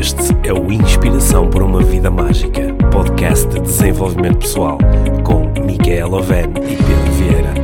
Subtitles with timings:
[0.00, 4.78] Este é o Inspiração por uma Vida Mágica, podcast de desenvolvimento pessoal,
[5.22, 7.54] com Micaela Oven e Pedro Vieira.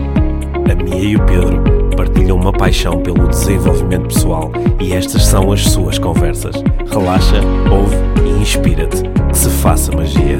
[0.71, 1.65] A Mia e o Pedro
[1.97, 6.57] partilham uma paixão pelo desenvolvimento pessoal e estas são as suas conversas.
[6.91, 7.97] Relaxa, ouve
[8.27, 9.03] e inspira-te.
[9.31, 10.39] Que se faça magia.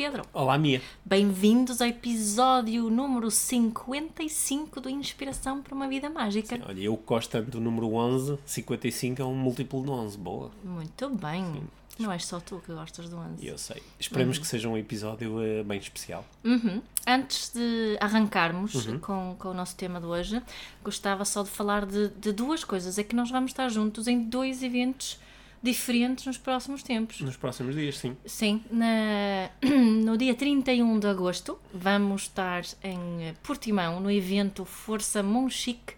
[0.00, 0.22] Pedro.
[0.32, 0.80] Olá, Mia.
[1.04, 6.58] Bem-vindos ao episódio número 55 do Inspiração para uma Vida Mágica.
[6.66, 10.50] Olha, eu gosto tanto do número 11, 55 é um múltiplo de 11, boa.
[10.64, 11.68] Muito bem.
[11.98, 13.46] Não és só tu que gostas do 11.
[13.46, 13.82] Eu sei.
[13.98, 16.24] Esperemos que seja um episódio eh, bem especial.
[16.42, 16.80] Uhum.
[17.06, 20.42] Antes de arrancarmos com, com o nosso tema de hoje,
[20.82, 22.96] gostava só de falar de, de duas coisas.
[22.96, 25.18] É que nós vamos estar juntos em dois eventos
[25.62, 27.20] diferentes nos próximos tempos.
[27.20, 28.16] Nos próximos dias, sim.
[28.24, 29.50] Sim, na-
[30.04, 35.94] no dia 31 de agosto vamos estar em Portimão no evento Força Monchique,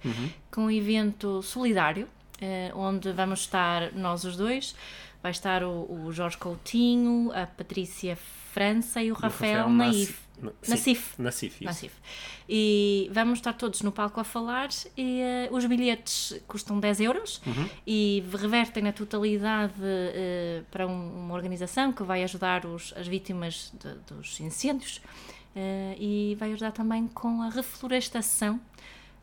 [0.51, 2.09] com um evento solidário,
[2.41, 4.75] eh, onde vamos estar nós os dois.
[5.23, 8.19] Vai estar o, o Jorge Coutinho, a Patrícia
[8.53, 10.19] França e o Rafael, Naif.
[10.43, 11.15] Na- Nassif.
[11.17, 11.65] sim, Nassif, isso.
[11.65, 11.95] Nassif.
[12.49, 17.41] E vamos estar todos no palco a falar e eh, os bilhetes custam 10 euros
[17.47, 17.69] Uhum.
[17.87, 23.73] e revertem na totalidade eh, para um- uma organização que vai ajudar os- as vítimas
[23.81, 25.01] de- dos incêndios
[25.55, 28.61] eh, e vai ajudar também com a reflorestação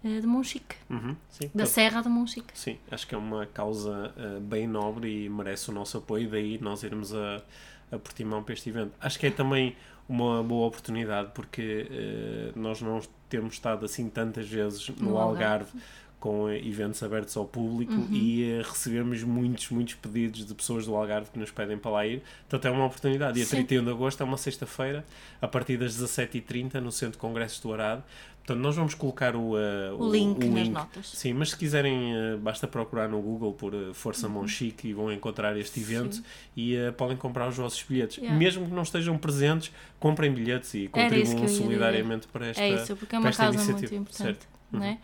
[0.02, 2.58] de Monchique, Uhum, da Então, Serra de Monchique.
[2.58, 6.84] Sim, acho que é uma causa bem nobre e merece o nosso apoio, daí nós
[6.84, 7.44] irmos a,
[7.92, 8.94] a Portimão para este evento.
[9.02, 9.76] Acho que é também
[10.10, 15.66] uma boa oportunidade porque eh, nós não temos estado assim tantas vezes no, No Algarve.
[15.66, 15.80] Algarve.
[16.20, 18.08] Com eventos abertos ao público Uhum.
[18.12, 22.22] e recebemos muitos, muitos pedidos de pessoas do Algarve que nos pedem para lá ir.
[22.50, 23.36] Portanto, é uma oportunidade.
[23.36, 23.58] Dia Sim.
[23.58, 25.06] 31 de agosto é uma sexta-feira,
[25.42, 28.04] a partir das 17h30, no Centro de Congressos do Arado.
[28.40, 31.10] Portanto, nós vamos colocar o, eh, O link nas notas.
[31.12, 35.12] Sim, mas se quiserem, eh, basta procurar no Google por eh, Força Monchique e vão
[35.14, 36.24] encontrar este evento Uhum.
[36.24, 36.24] Sim.
[36.58, 38.18] e podem comprar os vossos bilhetes.
[38.18, 38.36] Yeah.
[38.38, 43.16] Mesmo que não estejam presentes, comprem bilhetes e contribuam solidariamente para esta é isso, porque
[43.16, 43.96] é uma causa muito iniciativa.
[44.02, 44.24] importante.
[44.40, 44.48] Certo.
[44.72, 44.98] Não é?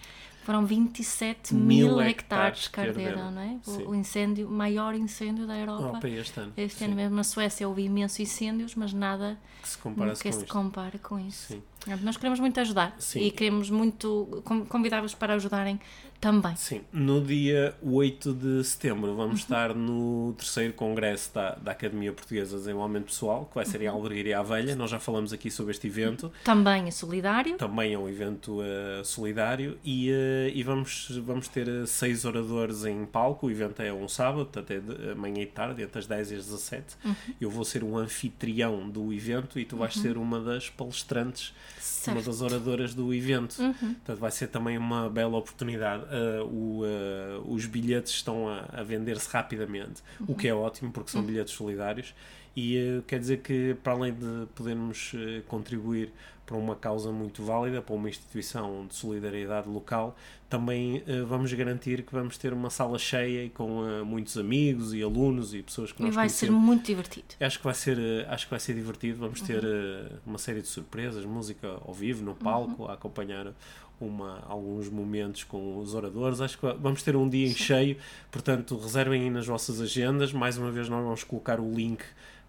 [0.46, 3.60] Foram 27 Mil mil hectares que arderam, não é?
[3.66, 5.84] O, o incêndio, maior incêndio da Europa.
[5.84, 6.54] Europa este ano.
[6.56, 10.46] Este Sim, ano mesmo na Suécia houve imensos incêndios, mas nada que se compara-se que
[10.46, 11.48] com com isso.
[11.48, 11.64] Sim.
[12.02, 13.20] Nós queremos muito ajudar Sim.
[13.22, 15.80] e queremos muito con- convidar-vos para ajudarem
[16.20, 16.56] também.
[16.56, 19.18] Sim, no dia 8 de setembro Uhum.
[19.18, 23.82] vamos estar no terceiro congresso da, da Academia Portuguesa de Desenvolvimento Pessoal, que vai ser
[23.82, 23.96] em Uhum.
[23.96, 24.76] Albergaria à Velha.
[24.76, 26.32] Nós já falamos aqui sobre este evento.
[26.44, 27.58] Também é solidário.
[27.58, 32.86] Também é um evento eh, solidário e, eh, e vamos, vamos ter eh, seis oradores
[32.86, 33.48] em palco.
[33.48, 36.46] O evento é um sábado, até de, amanhã e tarde, entre as 10 e as
[36.46, 36.96] 17.
[37.04, 37.16] Uhum.
[37.40, 42.16] Eu vou ser o anfitrião do evento e tu vais ser uma das palestrantes, uma
[42.16, 42.26] Certo.
[42.26, 43.60] das oradoras do evento.
[43.62, 43.74] Uhum.
[43.74, 46.04] Portanto, vai ser também uma bela oportunidade.
[46.12, 50.38] Eh, o, eh, os bilhetes estão a, a vender-se rapidamente, o Uhum.
[50.38, 52.14] que é ótimo porque são bilhetes solidários.
[52.56, 55.14] E eh, quer dizer que, para além de podermos
[55.48, 56.12] contribuir
[56.46, 60.16] para uma causa muito válida, para uma instituição de solidariedade local,
[60.48, 64.94] também eh, vamos garantir que vamos ter uma sala cheia e com eh, muitos amigos
[64.94, 66.66] e alunos e pessoas que E nós vai ser conhecemos.
[66.66, 67.26] muito divertido.
[67.40, 69.18] Acho que vai ser, eh, acho que vai ser divertido.
[69.20, 73.52] Vamos ter eh, uma série de surpresas, música ao vivo, no palco, a acompanhar
[74.00, 76.42] uma, alguns momentos com os oradores.
[76.42, 77.98] Acho que va- vamos ter um dia em cheio,
[78.32, 80.32] portanto, reservem aí nas vossas agendas.
[80.32, 82.04] Mais uma vez, nós vamos colocar o link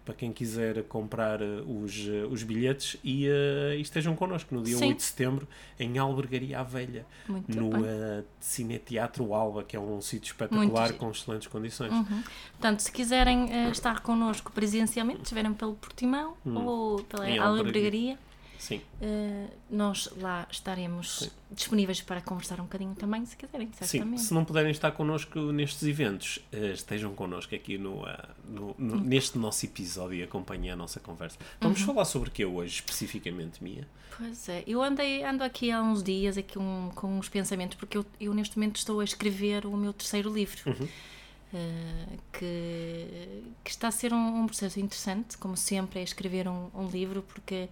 [0.07, 4.63] para quem quiser comprar eh, os, eh, os bilhetes e, eh, e estejam connosco no
[4.63, 4.87] dia Sim.
[4.87, 5.45] 8 de setembro
[5.77, 11.11] em Albergaria à Velha, Muito no eh, Cineteatro Alba, que é um sítio espetacular com
[11.11, 11.91] excelentes condições.
[11.91, 12.23] Uhum.
[12.51, 17.41] Portanto, se quiserem eh, estar connosco presencialmente, estiverem pelo Portimão ou pela Hum.
[17.43, 18.17] Albergaria.
[18.57, 18.81] Sim.
[19.01, 21.29] eh, nós lá estaremos Sim.
[21.51, 24.21] disponíveis para conversar um bocadinho também, se quiserem, Sim, certamente.
[24.23, 28.93] se não puderem estar connosco nestes eventos, eh, estejam connosco aqui no, ah, no- no-
[28.95, 29.01] Uhum.
[29.01, 31.37] neste nosso episódio e acompanhem a nossa conversa.
[31.61, 33.87] Vamos falar sobre o que hoje, especificamente, Mia?
[34.17, 37.97] Pois é, eu andei, ando aqui há uns dias aqui um- com uns pensamentos, porque
[37.97, 40.87] eu, eu neste momento estou a escrever o meu terceiro livro, Uhum.
[41.53, 46.69] eh, que, que está a ser um, um processo interessante, como sempre, é escrever um,
[46.73, 47.69] um livro, porque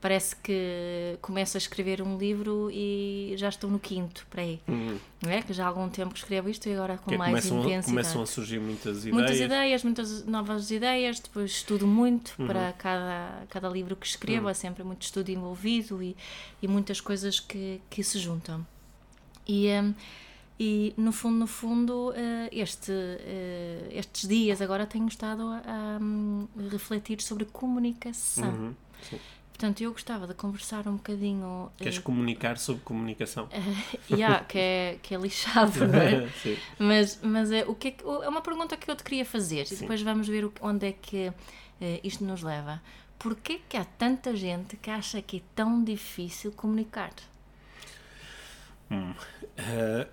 [0.00, 4.60] parece que começo a escrever um livro e já estou no quinto, para aí,
[5.22, 5.42] não é?
[5.42, 7.60] Que já há algum tempo que escrevo isto e agora com é, mais começam, a,
[7.60, 7.86] intensidade.
[7.86, 9.14] começam a surgir muitas ideias.
[9.14, 12.46] Muitas ideias, muitas novas ideias, depois estudo muito Uhum.
[12.46, 16.16] para cada, cada livro que escrevo, há sempre muito estudo envolvido e,
[16.62, 18.66] e muitas coisas que, que se juntam.
[19.48, 19.94] E, hum,
[20.58, 25.98] e no fundo, no fundo, eh, este, eh, estes dias agora tenho estado a, a,
[26.00, 28.48] hum, refletir sobre comunicação.
[28.50, 28.74] Uhum,
[29.08, 29.18] sim.
[29.56, 31.72] Portanto, eu gostava de conversar um bocadinho.
[31.78, 33.44] Queres uh, comunicar sobre comunicação?
[33.44, 36.28] Uh, yeah, que, é, que é lixado, não é?
[36.42, 36.58] Sim.
[36.78, 39.76] Mas, mas é, o que é, é, uma pergunta que eu te queria fazer Sim.
[39.76, 41.34] e depois vamos ver onde é que uh,
[42.04, 42.82] isto nos leva.
[43.18, 47.12] Porquê que há tanta gente que acha que é tão difícil comunicar?
[48.90, 49.14] Hum.
[49.58, 50.06] Uh,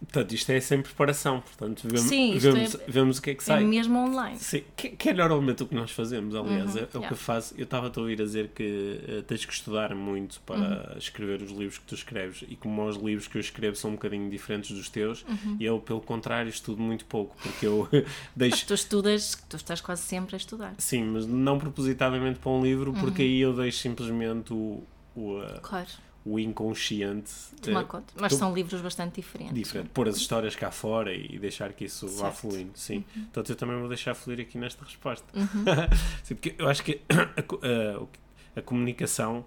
[0.00, 3.44] Portanto, isto é sem preparação, portanto, vemos, Sim, vemos, é, vemos o que é que
[3.44, 3.62] sai.
[3.62, 4.38] É mesmo online.
[4.38, 7.12] Sim, que, que é normalmente o que nós fazemos, aliás, uhum, é, é o que
[7.12, 7.54] eu faço.
[7.56, 10.98] Eu estava a ouvir a dizer que uh, tens que estudar muito para uhum.
[10.98, 13.94] escrever os livros que tu escreves e como os livros que eu escrevo são um
[13.94, 15.56] bocadinho diferentes dos teus, uhum.
[15.60, 17.86] eu, pelo contrário, estudo muito pouco, porque eu
[18.34, 18.66] deixo...
[18.66, 20.74] tu estudas, tu estás quase sempre a estudar.
[20.78, 23.28] Sim, mas não propositadamente para um livro, porque uhum.
[23.28, 24.82] aí eu deixo simplesmente o...
[25.14, 25.88] o uh, claro
[26.24, 27.32] o inconsciente.
[27.62, 28.12] Tomar conta.
[28.18, 29.54] Mas são livros bastante diferentes.
[29.54, 29.88] Diferente.
[29.90, 32.20] Pôr as histórias cá fora e deixar que isso certo.
[32.20, 32.72] vá fluindo.
[32.74, 33.04] Sim.
[33.16, 33.22] Uhum.
[33.24, 35.26] Portanto, eu também vou deixar fluir aqui nesta resposta.
[35.34, 35.64] Uhum.
[36.22, 39.44] sim, porque eu acho que a, a, a, comunicação.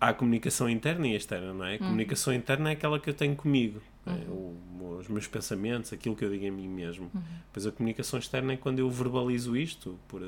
[0.00, 1.70] Há a comunicação interna e externa, não é?
[1.70, 1.78] A uhum.
[1.78, 3.82] comunicação interna é aquela que eu tenho comigo.
[4.06, 4.12] É?
[4.30, 4.56] O,
[5.00, 7.10] os meus pensamentos, aquilo que eu digo a mim mesmo.
[7.12, 7.22] Uhum.
[7.52, 10.22] Pois a comunicação externa é quando eu verbalizo isto por,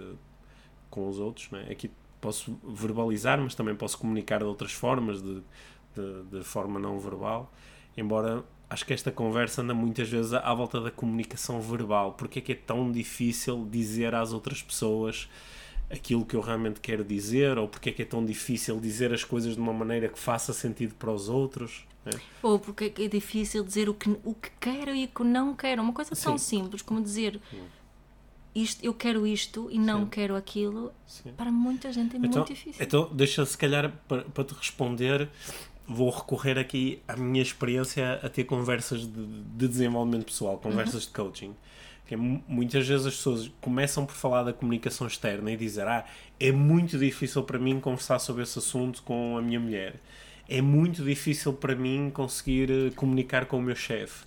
[0.91, 1.71] com os outros, não é?
[1.71, 1.89] Aqui
[2.21, 5.43] posso verbalizar, mas também posso comunicar de outras formas, de,
[5.95, 7.53] de, de, forma não verbal.
[7.97, 12.13] Embora acho que esta conversa anda muitas vezes à, volta da comunicação verbal.
[12.13, 15.29] Porque é que é tão difícil dizer às outras pessoas
[15.91, 17.59] aquilo que eu realmente quero dizer?
[17.59, 20.53] Ou porque é que é tão difícil dizer as coisas de uma maneira que faça
[20.53, 21.87] sentido para os outros?
[22.07, 22.19] É?
[22.43, 25.55] Ou porque é, é difícil dizer o que, o que quero e o que não
[25.55, 25.83] quero.
[25.83, 26.63] Uma coisa tão Sim.
[26.63, 27.41] simples como dizer.
[27.51, 27.80] Sim
[28.55, 30.07] isto, eu quero isto e não Sim.
[30.09, 31.33] quero aquilo, Sim.
[31.37, 32.85] para muita gente é então, muito difícil.
[32.85, 35.29] Então, deixa se calhar para, para te responder,
[35.87, 41.11] vou recorrer aqui à minha experiência a ter conversas de, de desenvolvimento pessoal, conversas uhum.
[41.11, 41.57] de coaching.
[42.07, 46.05] Que é, muitas vezes as pessoas começam por falar da comunicação externa e dizer: Ah,
[46.41, 49.95] é muito difícil para mim conversar sobre esse assunto com a minha mulher.
[50.49, 54.25] É muito difícil para mim conseguir eh, comunicar com o meu chefe.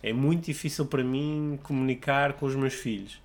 [0.00, 3.23] É muito difícil para mim comunicar com os meus filhos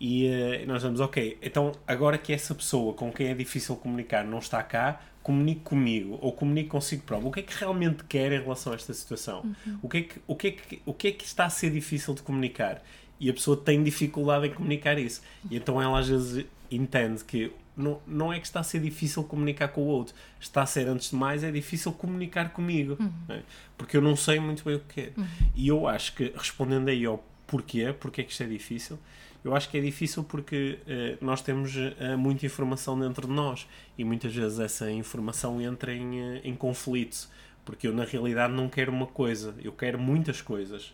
[0.00, 4.24] e uh, nós vamos, ok, então agora que essa pessoa com quem é difícil comunicar
[4.24, 7.28] não está cá, comunique comigo ou comunique consigo próprio.
[7.28, 9.42] O que é que realmente quer em relação a esta situação?
[9.66, 9.78] Uhum.
[9.82, 11.70] O, que é que, o, que é que, o que é que está a ser
[11.70, 12.80] difícil de comunicar?
[13.18, 15.22] E a pessoa tem dificuldade em comunicar isso.
[15.50, 19.24] E então ela às vezes entende que não, não é que está a ser difícil
[19.24, 22.96] comunicar com o outro, está a ser, antes de mais, é difícil comunicar comigo.
[22.98, 23.12] Uhum.
[23.28, 23.42] Né?
[23.76, 25.12] Porque eu não sei muito bem o que é.
[25.16, 25.26] Uhum.
[25.54, 28.98] E eu acho que, respondendo aí ao porquê, porque é que isto é difícil,
[29.46, 33.64] eu acho que é difícil porque uh, nós temos uh, muita informação dentro de nós
[33.96, 37.28] e muitas vezes essa informação entra em, uh, em conflito,
[37.64, 40.92] porque eu na realidade não quero uma coisa, eu quero muitas coisas.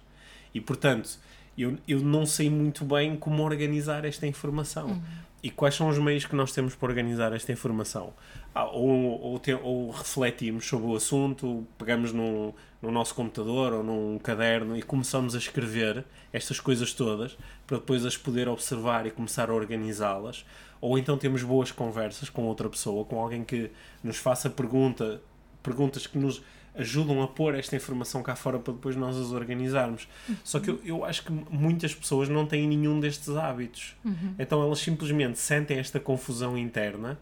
[0.53, 1.19] E portanto,
[1.57, 4.89] eu, eu não sei muito bem como organizar esta informação.
[4.89, 5.03] Uhum.
[5.43, 8.15] E quais são os meios que nós temos para organizar esta informação?
[8.55, 13.83] Ah, ou, ou, te, ou, refletimos sobre o assunto, pegamos no, no nosso computador ou
[13.83, 17.37] num caderno e começamos a escrever estas coisas todas
[17.67, 20.45] para depois as poder observar e começar a organizá-las.
[20.81, 23.69] Ou então temos boas conversas com outra pessoa, com alguém que
[24.03, 25.21] nos faça pergunta,
[25.61, 26.41] perguntas que nos
[26.75, 30.09] ajudam a pôr esta informação cá fora para depois nós as organizarmos.
[30.29, 30.37] Uhum.
[30.43, 33.95] Só que eu, eu, acho que muitas pessoas não têm nenhum destes hábitos.
[34.05, 34.35] Uhum.
[34.39, 37.19] Então elas simplesmente sentem esta confusão interna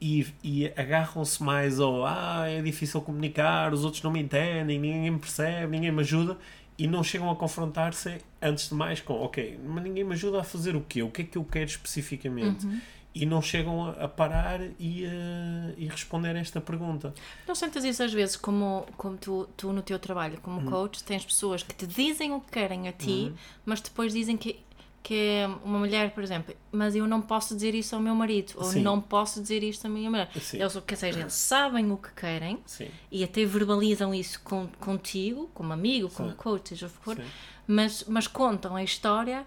[0.00, 5.10] e, e agarram-se mais ao ah, é difícil comunicar, os outros não me entendem, ninguém
[5.10, 6.38] me percebe, ninguém me ajuda
[6.78, 10.44] e não chegam a confrontar-se antes de mais com ok, mas ninguém me ajuda a
[10.44, 11.02] fazer o quê?
[11.02, 12.64] O que é que eu quero especificamente?
[12.64, 12.80] Uhum
[13.18, 17.12] e não chegam a, parar e, uh, e responder a esta pergunta.
[17.46, 20.70] Não sentes isso às vezes como, como tu, tu no teu trabalho como uhum.
[20.70, 23.34] coach tens pessoas que te dizem o que querem a ti, uhum.
[23.66, 24.60] mas depois dizem que
[25.00, 28.52] que é uma mulher, por exemplo, mas eu não posso dizer isso ao meu marido,
[28.56, 28.82] ou Sim.
[28.82, 30.28] não posso dizer isto à minha mulher.
[30.38, 30.60] Sim.
[30.60, 32.88] Eles, quer seja, eles sabem o que querem Sim.
[33.10, 37.18] e até verbalizam isso com, contigo, como amigo, como coach, seja o que for,
[37.66, 39.46] mas, mas contam a história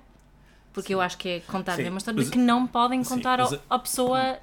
[0.73, 0.93] porque sim.
[0.93, 3.57] eu acho que é contar sim, é uma história mas, que não podem contar sim,
[3.69, 4.39] à pessoa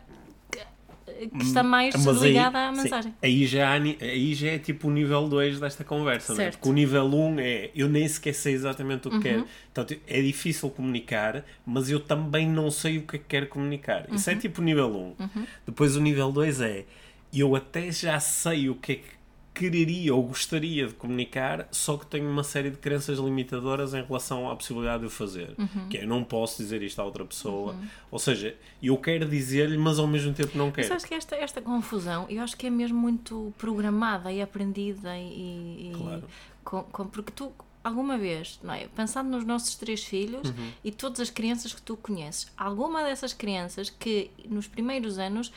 [1.06, 3.14] que, está mais ligada à mensagem.
[3.22, 6.50] aí, já, aí já é tipo o nível 2 desta conversa, é?
[6.50, 9.22] Porque o nível 1 um é eu nem sequer sei exatamente o que uhum.
[9.22, 9.46] quero.
[9.72, 14.06] Então é difícil comunicar, mas eu também não sei o que é que quero comunicar.
[14.12, 14.38] Isso é uhum.
[14.38, 14.96] tipo o nível 1.
[14.96, 15.14] Um.
[15.18, 15.46] Uhum.
[15.66, 16.84] Depois o nível 2 é
[17.32, 19.17] eu até já sei o que é que
[19.58, 24.48] quereria ou gostaria de comunicar, só que tenho uma série de crenças limitadoras em relação
[24.48, 25.54] à possibilidade de o fazer.
[25.58, 25.88] Uhum.
[25.88, 27.72] Que é, não posso dizer isto a outra pessoa.
[27.72, 27.88] Uhum.
[28.12, 30.88] Ou seja, eu quero dizer-lhe, mas ao mesmo tempo não quero.
[30.88, 35.18] Mas acho que esta, esta confusão, eu acho que é mesmo muito programada e aprendida
[35.18, 35.92] e...
[35.96, 36.24] Claro.
[36.62, 38.86] com, com, porque tu, alguma vez, não é?
[38.94, 40.72] Pensando nos nossos três filhos uhum.
[40.84, 45.52] e todas as crianças que tu conheces, alguma dessas crianças que nos primeiros anos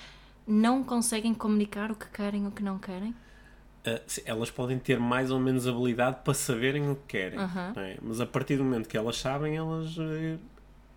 [0.48, 3.13] não conseguem comunicar o que querem e o que não querem?
[3.85, 7.97] Uh, elas podem ter mais ou menos habilidade para saberem o que querem, não é?
[8.01, 10.38] mas a partir do momento que elas sabem, elas eh,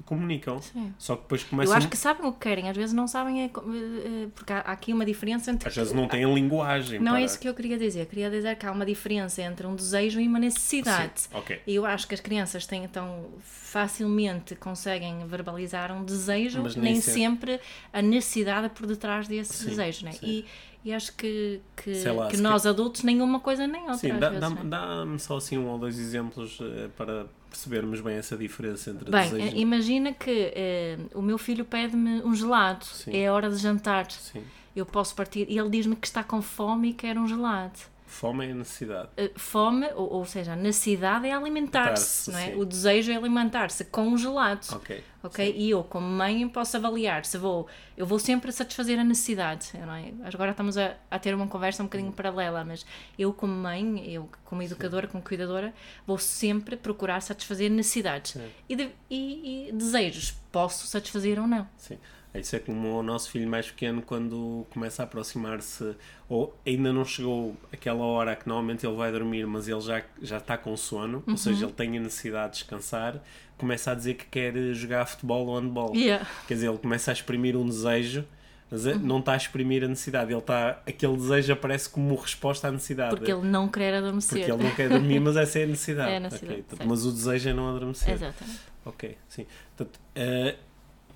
[0.04, 0.60] comunicam.
[0.60, 0.94] Sim.
[0.98, 1.76] Só que depois Eu começam.
[1.76, 4.58] acho que sabem o que querem, às vezes não sabem, é eh, eh, porque há
[4.60, 5.68] aqui uma diferença entre.
[5.68, 7.00] Às vezes não têm linguagem.
[7.00, 7.20] Não para...
[7.22, 8.00] é isso que eu queria dizer.
[8.00, 11.22] Eu queria dizer que há uma diferença entre um desejo e uma necessidade.
[11.22, 11.62] Sim, ok.
[11.66, 16.92] E eu acho que as crianças têm então facilmente conseguem verbalizar um desejo, Mas nem
[16.92, 17.52] nem sempre.
[17.52, 17.60] sempre
[17.92, 20.12] a necessidade por detrás desse Sim, desejo, né?
[20.12, 20.26] sim.
[20.26, 20.44] E,
[20.84, 23.96] e acho que, que, lá, que nós adultos nenhuma coisa nem outra.
[23.98, 24.62] Sim, às dá- dá-me né?
[24.64, 29.30] dá-me só assim um ou dois exemplos eh, para percebermos bem essa diferença entre Bem,
[29.30, 33.16] desejo eh, imagina que eh, o meu filho pede-me um gelado, Sim.
[33.16, 34.10] é a hora de jantar.
[34.10, 34.42] Sim.
[34.76, 37.78] Eu posso partir e ele diz-me que está com fome e quer um gelado.
[38.14, 39.08] Fome é a necessidade.
[39.18, 42.52] Uh, fome, ou, ou seja, a necessidade é alimentar-se, não é?
[42.52, 42.54] sim.
[42.60, 44.64] O desejo é alimentar-se com um gelado.
[44.72, 45.02] Ok.
[45.22, 45.54] Ok?
[45.56, 47.66] E eu, como mãe, posso avaliar se vou.
[47.96, 49.70] Eu vou sempre satisfazer a necessidade.
[49.74, 50.12] Não é?
[50.32, 52.86] Agora estamos a, a ter uma conversa um bocadinho paralela, mas
[53.18, 55.74] eu, como mãe, eu, como educadora, como cuidadora,
[56.06, 58.32] vou sempre procurar satisfazer necessidades.
[58.32, 58.48] Sim.
[58.68, 61.66] E, de- e- e desejos, posso satisfazer ou não.
[61.76, 61.98] Sim.
[62.34, 65.94] Isso é como o nosso filho mais pequeno quando começa a aproximar-se
[66.28, 70.38] ou ainda não chegou aquela hora que normalmente ele vai dormir, mas ele já, já
[70.38, 71.32] está com sono, Uhum.
[71.34, 73.22] ou seja, ele tem a necessidade de descansar,
[73.56, 75.94] começa a dizer que quer jogar futebol ou handball.
[75.94, 76.26] Yeah.
[76.48, 78.24] Quer dizer, ele começa a exprimir um desejo,
[78.68, 78.90] mas Uhum.
[78.92, 80.32] é- não está a exprimir a necessidade.
[80.32, 83.14] Ele está, aquele desejo aparece como resposta à necessidade.
[83.14, 84.38] Porque ele não quer adormecer.
[84.40, 86.10] Porque ele não quer dormir, mas essa é a necessidade.
[86.14, 86.90] É a necessidade, Ok, portanto, certo.
[86.90, 88.12] Mas o desejo é não adormecer.
[88.12, 88.60] Exatamente.
[88.84, 89.46] Ok, sim.
[89.76, 90.56] Portanto, eh,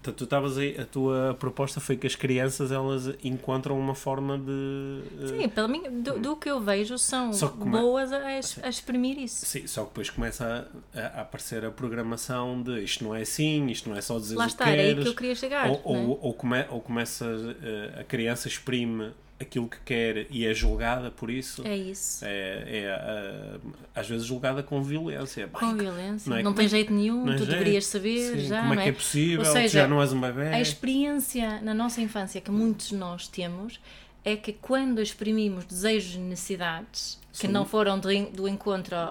[0.03, 4.39] portanto, tu estavas aí, a tua proposta foi que as crianças elas encontram uma forma
[4.39, 5.03] de.
[5.23, 8.19] eh, Sim, pelo mim, do, do que eu vejo, são é- boas a,
[8.63, 9.45] a exprimir isso.
[9.45, 13.67] Sim, só que depois começa a, a aparecer a programação de isto não é assim,
[13.67, 15.03] isto não é só dizer Lá o que está, era aí queres.
[15.05, 15.69] que eu queria chegar.
[15.69, 15.81] ou, é?
[15.85, 17.25] ou, ou, come, ou começa
[17.63, 21.63] eh, a criança exprime aquilo que quer e é julgada por isso.
[21.67, 22.25] É isso.
[22.25, 23.59] É, é, ah,
[23.95, 25.47] às vezes julgada com violência.
[25.47, 26.29] Bem, Com violência.
[26.29, 26.43] não Não, é?
[26.43, 27.51] Como tem é- jeito nenhum, não é tu jeito.
[27.59, 28.61] deverias saber Sim, já.
[28.63, 29.39] como é não que é possível?
[29.41, 30.49] Ou Tu seja, já não és um bebê.
[30.49, 33.81] A experiência na nossa infância que muitos de nós temos
[34.25, 37.53] é que quando exprimimos desejos e necessidades que Sim.
[37.53, 39.05] não foram do, do encontro, a-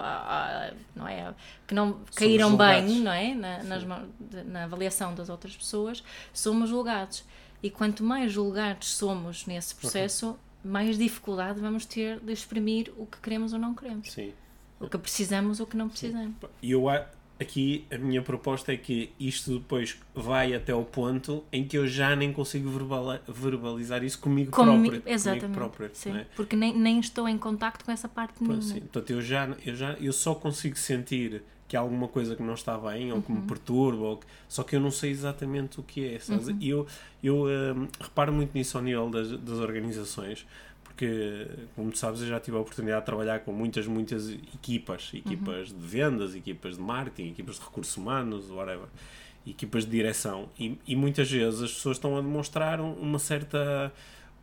[0.68, 1.32] a- não é?
[1.66, 2.84] Que não caíram julgados.
[2.92, 3.34] bem, não é?
[3.34, 3.84] Na, nas
[4.46, 6.04] na avaliação das outras pessoas,
[6.34, 7.24] somos julgados.
[7.62, 13.18] E quanto mais julgados somos nesse processo, mais dificuldade vamos ter de exprimir o que
[13.20, 14.12] queremos ou não queremos.
[14.12, 14.32] Sim.
[14.80, 16.34] O que precisamos ou o que não precisamos.
[16.62, 16.88] E eu
[17.40, 21.86] aqui a minha proposta é que isto depois vai até ao ponto em que eu
[21.86, 22.70] já nem consigo
[23.28, 24.90] verbalizar isso comigo Comi- próprio.
[24.90, 25.54] comigo Exatamente.
[25.54, 26.16] próprio, sim.
[26.16, 26.26] é?
[26.34, 28.60] Porque nem, nem estou em contacto com essa parte minha.
[28.60, 28.80] sim.
[28.80, 32.54] Portanto, eu já, eu já eu só consigo sentir que há alguma coisa que não
[32.54, 33.40] está bem ou que Uhum.
[33.42, 36.18] me perturba, ou que- só que eu não sei exatamente o que é.
[36.18, 36.48] sabes?
[36.48, 36.56] Uhum.
[36.60, 36.86] E eu,
[37.22, 37.44] eu
[37.76, 40.46] hum, reparo muito nisso ao nível das, das organizações,
[40.82, 41.46] porque,
[41.76, 45.68] como tu sabes, eu já tive a oportunidade de trabalhar com muitas, muitas equipas equipas
[45.68, 48.88] de vendas, equipas de marketing, equipas de recursos humanos, whatever,
[49.46, 50.48] equipas de direção.
[50.58, 53.92] E, e muitas vezes as pessoas estão a demonstrar um- uma certa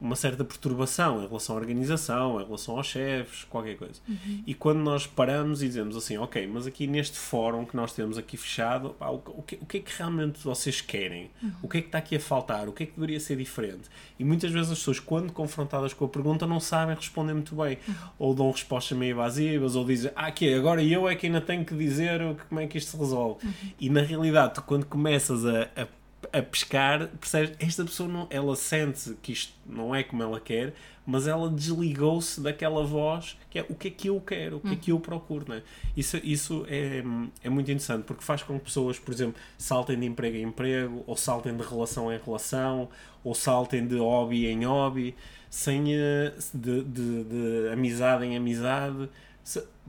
[0.05, 3.99] uma certa perturbação em relação à organização, em relação aos chefes, qualquer coisa.
[4.45, 8.17] E quando nós paramos e dizemos assim, ok, mas aqui neste fórum que nós temos
[8.17, 11.31] aqui fechado, pá, o, que, o que é que realmente vocês querem?
[11.61, 12.69] O que é que está aqui a faltar?
[12.69, 13.89] O que é que deveria ser diferente?
[14.19, 17.77] E muitas vezes as pessoas, quando confrontadas com a pergunta, não sabem responder muito bem.
[18.19, 21.65] Ou dão respostas meio evasivas, ou dizem, ah, que agora eu é que ainda tenho
[21.65, 23.47] que dizer como é que isto se resolve.
[23.79, 25.87] E na realidade, tu, quando começas a, a
[26.31, 27.55] a pescar, percebes?
[27.59, 30.73] Esta pessoa não, ela sente que isto não é como ela quer,
[31.05, 34.73] mas ela desligou-se daquela voz que é o que é que eu quero, o que
[34.73, 35.45] é que eu procuro.
[35.47, 35.61] Né?
[35.95, 37.03] Isso, isso é,
[37.43, 41.03] é muito interessante porque faz com que pessoas, por exemplo, saltem de emprego em emprego,
[41.05, 42.89] ou saltem de relação em relação,
[43.23, 45.15] ou saltem de hobby em hobby,
[45.49, 49.09] sem eh, de, de, de amizade em amizade,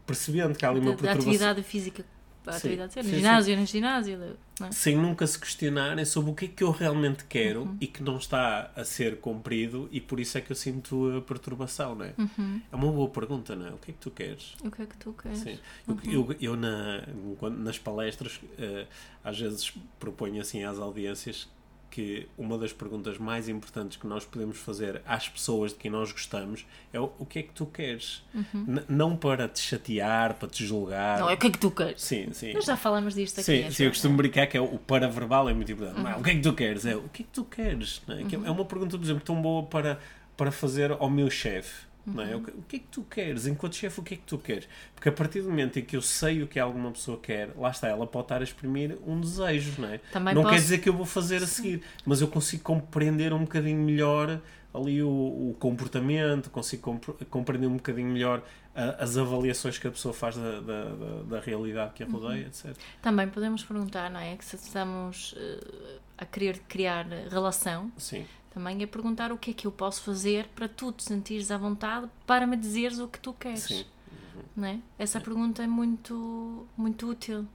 [0.07, 2.05] percebendo que há ali uma Da, da perturbação atividade física.
[2.47, 3.17] A Sim, atividade no sim, sim.
[3.17, 4.37] ginásio, no ginásio.
[4.63, 4.71] É?
[4.73, 7.77] sem nunca se questionarem sobre o que é que eu realmente quero Uhum.
[7.79, 11.21] e que não está a ser cumprido e por isso é que eu sinto a
[11.21, 12.15] perturbação, não é?
[12.17, 12.63] Uhum.
[12.73, 13.71] É uma boa pergunta, não é?
[13.71, 14.55] O que é que tu queres?
[14.65, 15.39] O que é que tu queres?
[15.41, 15.59] Sim.
[15.87, 15.99] Eu,
[16.31, 17.03] eu, eu na,
[17.51, 18.87] nas palestras eh,
[19.23, 21.49] às vezes proponho assim às audiências
[21.97, 26.13] que uma das perguntas mais importantes que nós podemos fazer às pessoas de quem nós
[26.13, 28.23] gostamos é o, o que é que tu queres?
[28.55, 31.19] N- não para te chatear, para te julgar.
[31.21, 32.03] Não, é o que é que tu queres?
[32.03, 32.53] Sim, sim.
[32.53, 33.45] Nós já falamos disto aqui.
[33.47, 35.99] Sim, acho sim, eu costumo brincar que é o paraverbal é muito importante.
[36.03, 36.85] Não é, o que é que tu queres?
[36.85, 38.03] É o que é que tu queres?
[38.09, 38.13] é?
[38.13, 39.99] É- É uma pergunta, por exemplo, tão boa para,
[40.37, 41.87] para fazer ao meu chefe.
[42.07, 42.37] Não é?
[42.37, 43.47] o, que, o que é que tu queres?
[43.47, 44.69] Enquanto chefe, o que é que tu queres?
[44.95, 47.71] Porque a partir do momento em que eu sei o que alguma pessoa quer, lá
[47.71, 49.99] está, ela pode estar a exprimir um desejo, não é?
[50.13, 53.33] Também não quer posso- dizer que eu vou fazer a seguir, mas eu consigo compreender
[53.33, 54.41] um bocadinho melhor
[54.73, 58.43] ali o, o comportamento, consigo compreender um bocadinho melhor
[58.75, 62.43] a, as avaliações que a pessoa faz da, da, da, da realidade que a rodeia,
[62.43, 62.47] uhum.
[62.47, 62.77] etc.
[63.01, 64.37] Também podemos perguntar, não é?
[64.37, 68.27] Que se estamos uh, a querer criar relação, Sim.
[68.57, 71.59] Também é perguntar o que é que eu posso fazer para tu te sentires à
[71.59, 73.65] vontade para me dizeres o que tu queres.
[73.65, 73.85] Sim.
[74.11, 74.43] Uhum.
[74.57, 74.79] Não é?
[74.99, 77.47] Essa pergunta é muito, muito útil.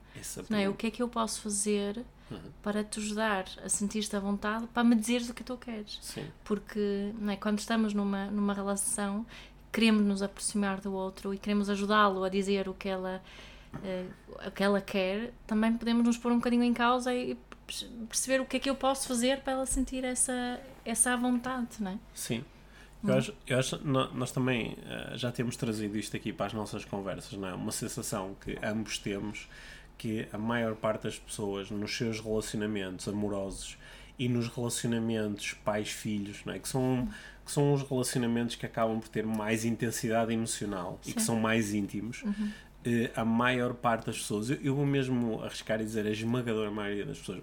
[0.48, 0.68] Não é?
[0.68, 2.38] O que é que eu posso fazer uhum.
[2.62, 5.98] para te ajudar a sentir-te à vontade para me dizeres o que tu queres?
[6.00, 6.24] Sim.
[6.44, 7.36] Porque não é?
[7.36, 9.26] quando estamos numa, numa relação
[9.72, 13.20] queremos nos aproximar do outro e queremos ajudá-lo a dizer o que ela
[13.74, 17.36] uh, o que ela quer, também podemos nos pôr um bocadinho em causa e
[18.08, 21.92] perceber o que é que eu posso fazer para ela sentir essa essa vontade, não
[21.92, 21.98] é?
[22.14, 22.44] Sim.
[23.04, 26.84] Eu acho, eu acho nós também uh, já temos trazido isto aqui para as nossas
[26.84, 27.54] conversas, não é?
[27.54, 29.48] Uma sensação que ambos temos
[29.98, 33.76] que a maior parte das pessoas nos seus relacionamentos amorosos
[34.18, 36.58] e nos relacionamentos pais-filhos, não é?
[36.58, 37.08] Que são
[37.44, 41.10] que são os relacionamentos que acabam por ter mais intensidade emocional Sim.
[41.10, 42.22] e que são mais íntimos.
[42.22, 42.50] Uhum.
[42.86, 46.70] Uh, a maior parte das pessoas, eu, eu vou mesmo arriscar e dizer a esmagadora
[46.70, 47.42] maioria das pessoas,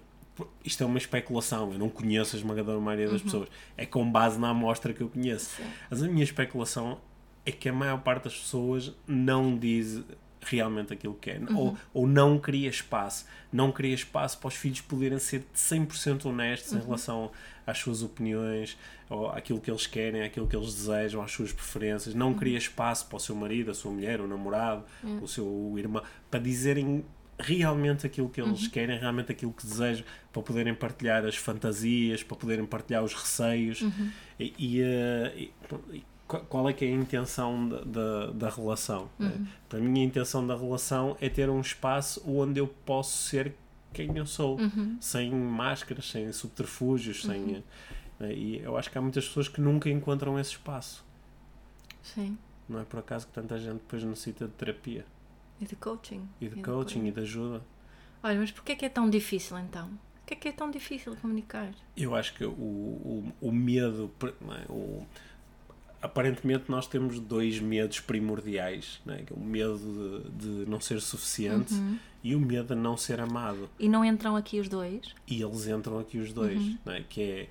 [0.64, 3.24] isto é uma especulação, eu não conheço a esmagadora maioria das uhum.
[3.24, 5.56] pessoas, é com base na amostra que eu conheço.
[5.56, 5.64] Sim.
[5.88, 6.98] Mas a minha especulação
[7.44, 10.02] é que a maior parte das pessoas não diz
[10.42, 11.56] realmente aquilo que quer, uhum.
[11.56, 16.72] ou, ou não cria espaço, não cria espaço para os filhos poderem ser 100% honestos
[16.72, 16.78] uhum.
[16.78, 17.30] em relação
[17.66, 18.76] às suas opiniões,
[19.08, 22.34] ou àquilo que eles querem, àquilo que eles desejam, às suas preferências, não uhum.
[22.34, 25.22] cria espaço para o seu marido, a sua mulher, o namorado, uhum.
[25.22, 27.04] o seu irmão, para dizerem
[27.40, 28.70] realmente aquilo que eles uhum.
[28.70, 33.80] querem, realmente aquilo que desejam, para poderem partilhar as fantasias, para poderem partilhar os receios
[33.80, 34.10] uhum.
[34.38, 35.50] e, e, uh,
[35.92, 39.10] e, qual é que é a intenção da, da, da relação.
[39.18, 39.32] Né?
[39.36, 39.46] Uhum.
[39.68, 43.54] Para mim a intenção da relação é ter um espaço onde eu posso ser
[43.92, 44.96] quem eu sou, uhum.
[45.00, 47.40] sem máscaras, sem subterfúgios, sem...
[48.20, 48.34] Né?
[48.34, 51.04] E eu acho que há muitas pessoas que nunca encontram esse espaço.
[52.02, 52.36] Sim.
[52.68, 55.04] Não é por acaso que tanta gente depois necessita de terapia.
[55.60, 56.28] E de coaching.
[56.40, 57.62] E de e coaching e de ajuda.
[58.22, 59.88] Olha, mas porquê é que é tão difícil então?
[60.20, 61.72] Porquê é que é tão difícil comunicar?
[61.96, 64.72] Eu acho que o, o, o medo, é?
[64.72, 65.06] o,
[66.00, 69.24] aparentemente nós temos dois medos primordiais, né?
[69.30, 69.78] o medo
[70.38, 71.98] de, de não ser suficiente uhum.
[72.22, 73.68] e o medo de não ser amado.
[73.78, 75.14] E não entram aqui os dois?
[75.26, 76.78] E eles entram aqui os dois, uhum.
[76.84, 77.04] né?
[77.08, 77.48] que é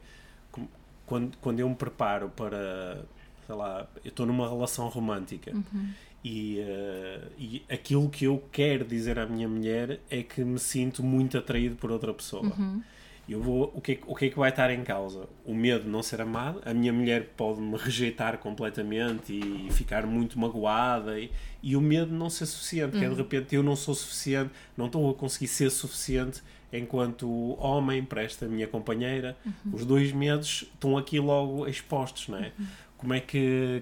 [1.09, 3.03] quando, quando eu me preparo para,
[3.49, 5.89] sei lá, eu estou numa relação romântica uhum.
[6.23, 11.01] e, uh, e aquilo que eu quero dizer à minha mulher é que me sinto
[11.01, 12.43] muito atraído por outra pessoa.
[12.43, 12.83] Uhum
[13.29, 15.27] eu vou, o que, é, o que é que vai estar em causa?
[15.45, 20.07] O medo de não ser amado, a minha mulher pode me rejeitar completamente e ficar
[20.07, 21.29] muito magoada, e,
[21.61, 22.99] e o medo de não ser suficiente, uhum.
[22.99, 23.17] que é de uhum.
[23.17, 26.41] repente eu não sou suficiente, não estou a conseguir ser suficiente
[26.73, 29.37] enquanto homem para esta minha companheira.
[29.45, 29.75] Uhum.
[29.75, 32.51] Os dois medos estão aqui logo expostos, não é?
[32.57, 32.65] Uhum.
[32.99, 33.81] Como é que.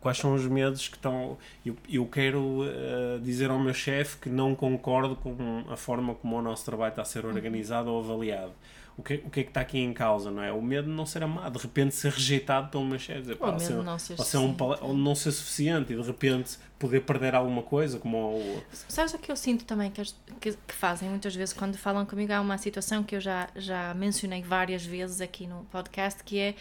[0.00, 1.38] Quais são os medos que estão.
[1.64, 6.36] Eu, eu quero uh, dizer ao meu chefe que não concordo com a forma como
[6.36, 7.32] o nosso trabalho está a ser uhum.
[7.32, 8.52] organizado ou avaliado
[8.98, 10.50] o que, o que é que está aqui em causa, não é?
[10.50, 13.46] O medo de não ser amado, de repente ser rejeitado pelo meu chefe, dizer, o
[13.52, 17.34] medo de não ser, ser um, ou não ser suficiente e de repente poder perder
[17.34, 18.62] alguma coisa, como o...
[18.88, 20.02] Sabes o que eu sinto também que,
[20.40, 22.32] que, que, fazem muitas vezes quando falam comigo?
[22.32, 26.54] Há uma situação que eu já, já mencionei várias vezes aqui no podcast, que é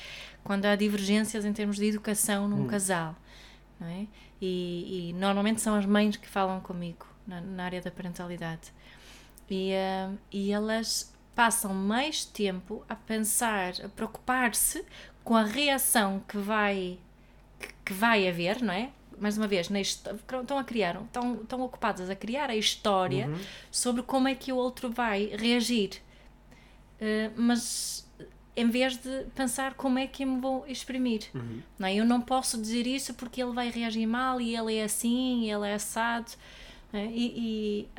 [0.43, 2.67] quando há divergências em termos de educação num hum.
[2.67, 3.15] casal,
[3.79, 4.07] não é?
[4.41, 8.73] E, e, normalmente são as mães que falam comigo na, na área da parentalidade.
[9.49, 14.83] E, uh, e elas passam mais tempo a pensar, a preocupar-se
[15.23, 16.97] com a reação que vai
[17.83, 18.89] que vai haver, não é?
[19.19, 23.39] Mais uma vez, estão a criar, estão, estão ocupadas a criar a história uhum.
[23.71, 26.01] sobre como é que o outro vai reagir.
[26.99, 28.05] Uh, mas
[28.55, 31.29] em vez de pensar como é que eu me vou exprimir.
[31.33, 31.61] Uhum.
[31.77, 31.95] Não é?
[31.95, 35.51] Eu não posso dizer isso porque ele vai reagir mal e ele é assim, e
[35.51, 36.31] ele é assado.
[36.93, 37.05] É?
[37.05, 37.89] E, e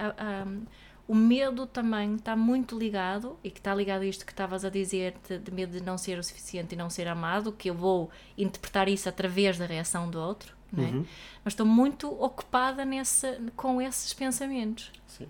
[1.08, 4.70] o medo também está muito ligado, e que está ligado a isto que estavas a
[4.70, 7.74] dizer, de, de, medo de não ser o suficiente e não ser amado, que eu
[7.74, 10.80] vou interpretar isso através da reação do outro, é?
[10.80, 11.04] uhum.
[11.44, 14.90] mas estou muito ocupada nessa, com esses pensamentos.
[15.06, 15.28] Sim.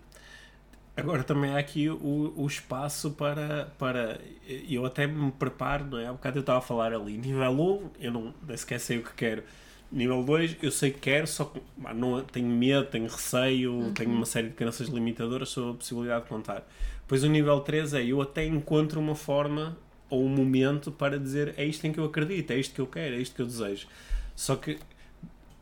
[0.97, 4.19] Agora também há aqui o, o espaço para, para.
[4.67, 6.07] Eu até me preparo, não é?
[6.07, 9.03] Há bocado eu estava a falar ali, nível 1, eu não nem sequer sei o
[9.03, 9.43] que quero
[9.91, 11.61] Nível 2, eu sei que quero, só que
[11.95, 13.95] não, tenho medo, tenho receio, uhum.
[13.95, 16.67] tenho uma série de crenças limitadoras sobre a possibilidade de contar.
[17.03, 19.79] Depois o nível 3 é eu até encontro uma forma
[20.11, 22.87] ou um momento para dizer é isto em que eu acredito, é isto que eu
[22.87, 23.87] quero, é isto que eu desejo.
[24.35, 24.79] Só que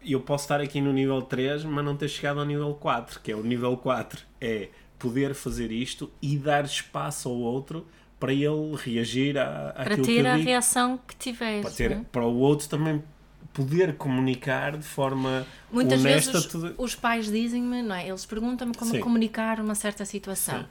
[0.04, 3.30] eu posso estar aqui no nível 3, mas não ter chegado ao nível 4, que
[3.30, 7.86] é o nível 4 é poder fazer isto e dar espaço ao outro
[8.18, 10.48] para ele reagir à, Para àquilo ter a digo.
[10.48, 11.62] reação que tiveres.
[11.62, 12.00] para, ter, é?
[12.10, 13.02] para o outro também
[13.54, 18.06] poder comunicar de forma Muitas honesta vezes tudo- os pais dizem-me, não é?
[18.08, 19.00] Eles perguntam-me como Sim.
[19.00, 20.66] comunicar uma certa situação,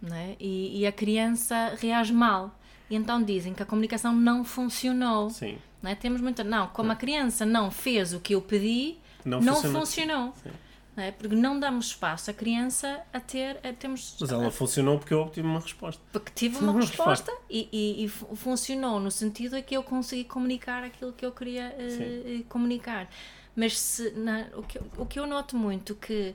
[0.00, 0.34] não é?
[0.40, 2.58] E, e a criança reage mal.
[2.90, 5.30] E então dizem que a comunicação não funcionou.
[5.30, 5.58] Sim.
[5.82, 5.94] Não é?
[5.94, 6.42] Temos muita.
[6.42, 9.80] Não, como a criança não fez o que eu pedi, Não não, funcionou.
[9.80, 10.34] funcionou.
[10.94, 11.10] Não é?
[11.10, 13.58] Porque não damos espaço à criança a ter.
[13.66, 16.02] A, temos, Mas ela funcionou porque eu obtive uma resposta.
[16.12, 19.82] porque tive uma uma resposta e, e- e fu- funcionou no sentido de que eu
[19.82, 23.08] consegui comunicar aquilo que eu queria eh, comunicar.
[23.56, 26.34] Mas se, na- o, que, eu- o que eu noto muito que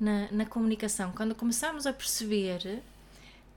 [0.00, 2.82] na, na comunicação, quando começamos a perceber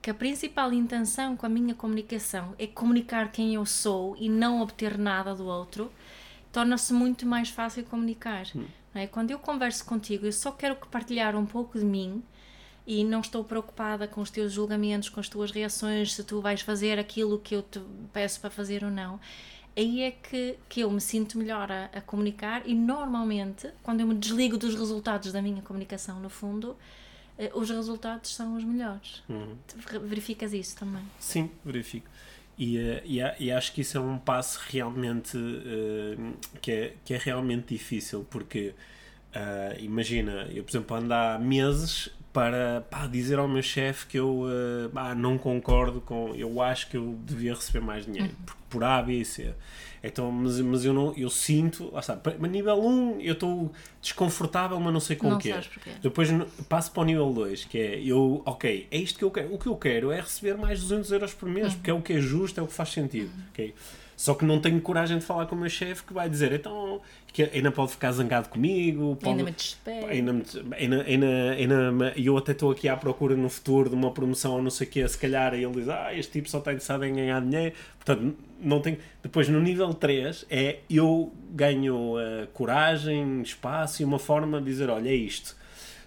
[0.02, 4.60] que a principal intenção com a minha comunicação é comunicar quem eu sou e não
[4.60, 5.90] obter nada do outro,
[6.52, 8.46] torna-se muito mais fácil comunicar.
[8.94, 9.06] não é?
[9.06, 12.22] Quando eu converso contigo, eu só quero que partilhar um pouco de mim
[12.86, 16.60] e não estou preocupada com os teus julgamentos, com as tuas reações, se tu vais
[16.60, 17.80] fazer aquilo que eu te
[18.12, 19.18] peço para fazer ou não.
[19.74, 24.06] Aí é que, que eu me sinto melhor a, a comunicar e normalmente, quando eu
[24.06, 26.76] me desligo dos resultados da minha comunicação, no fundo,
[27.38, 29.22] eh, os resultados são os melhores.
[29.28, 29.56] Uhum.
[30.02, 31.02] Verificas isso também.
[31.18, 32.06] Sim, verifico.
[32.58, 36.16] E, eh, e, e acho que isso é um passo realmente eh,
[36.60, 38.74] que, é, que é realmente difícil, porque
[39.34, 44.18] ah, imagina, eu por exemplo ando há meses para pá, dizer ao meu chefe que
[44.18, 48.56] eu eh, pá, não concordo com, eu acho que eu devia receber mais dinheiro, por,
[48.70, 49.52] por A, B e C.
[50.02, 54.80] Então, mas, mas eu não, eu sinto, lá está, para- nível 1 eu estou desconfortável,
[54.80, 55.50] mas não sei com o quê.
[56.02, 56.28] Depois
[56.68, 59.54] passo para o nível 2, que é eu, ok, é isto que eu quero.
[59.54, 62.14] O que eu quero é receber mais 200 euros por mês, porque é o que
[62.14, 63.30] é justo, é o que faz sentido.
[63.50, 63.74] ok?
[64.22, 67.00] Só que não tenho coragem de falar com o meu chefe que vai dizer, então,
[67.32, 70.06] que ainda pode ficar zangado comigo, pode, Ainda me desespero.
[70.06, 70.44] Ainda, me-
[71.58, 74.70] ainda, e eu até estou aqui à procura no futuro de uma promoção ou não
[74.70, 77.12] sei o quê, se calhar aí ele diz, ah, este tipo só está interessado em
[77.12, 78.96] ganhar dinheiro, portanto, não tenho...
[79.24, 84.88] Depois, no nível 3, é eu ganho eh, coragem, espaço e uma forma de dizer,
[84.88, 85.56] olha, é isto.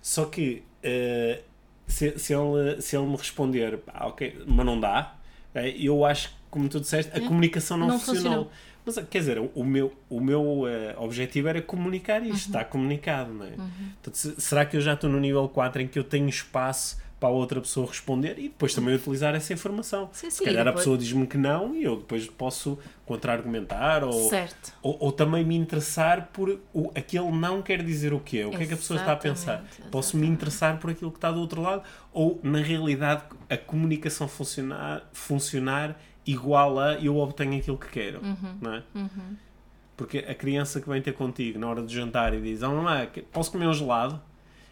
[0.01, 1.41] Só que, eh,
[1.85, 5.15] se, se, ele, se ele me responder, ah, ok, mas não dá,
[5.53, 8.45] eh, eu acho que, como tu disseste, a comunicação não, Não funcionou.
[8.45, 8.51] funcionou.
[8.85, 12.37] Mas, quer dizer, o meu, o meu eh, objetivo era comunicar isto, Uhum.
[12.37, 13.49] está comunicado, não é?
[13.49, 17.03] Portanto, se- será que eu já estou no nível 4 em que eu tenho espaço
[17.19, 20.09] para a outra pessoa responder e depois também utilizar essa informação?
[20.13, 24.03] Sim, Se sim, calhar a depois- pessoa diz-me que não e eu depois posso contra-argumentar
[24.03, 24.29] ou,
[24.83, 28.45] ou, ou também me interessar por o, aquele não quer dizer o quê?
[28.45, 29.59] O que é que a pessoa está a pensar?
[29.63, 31.81] Exatamente, Posso me interessar por aquilo que está do outro lado
[32.13, 38.57] ou, na realidade, a comunicação funcionar, funcionar igual a eu obtenho aquilo que quero, Uhum.
[38.61, 38.83] não é?
[39.97, 43.09] Porque a criança que vem ter contigo na hora do jantar e diz: Oh, mamãe,
[43.31, 44.19] posso comer um gelado?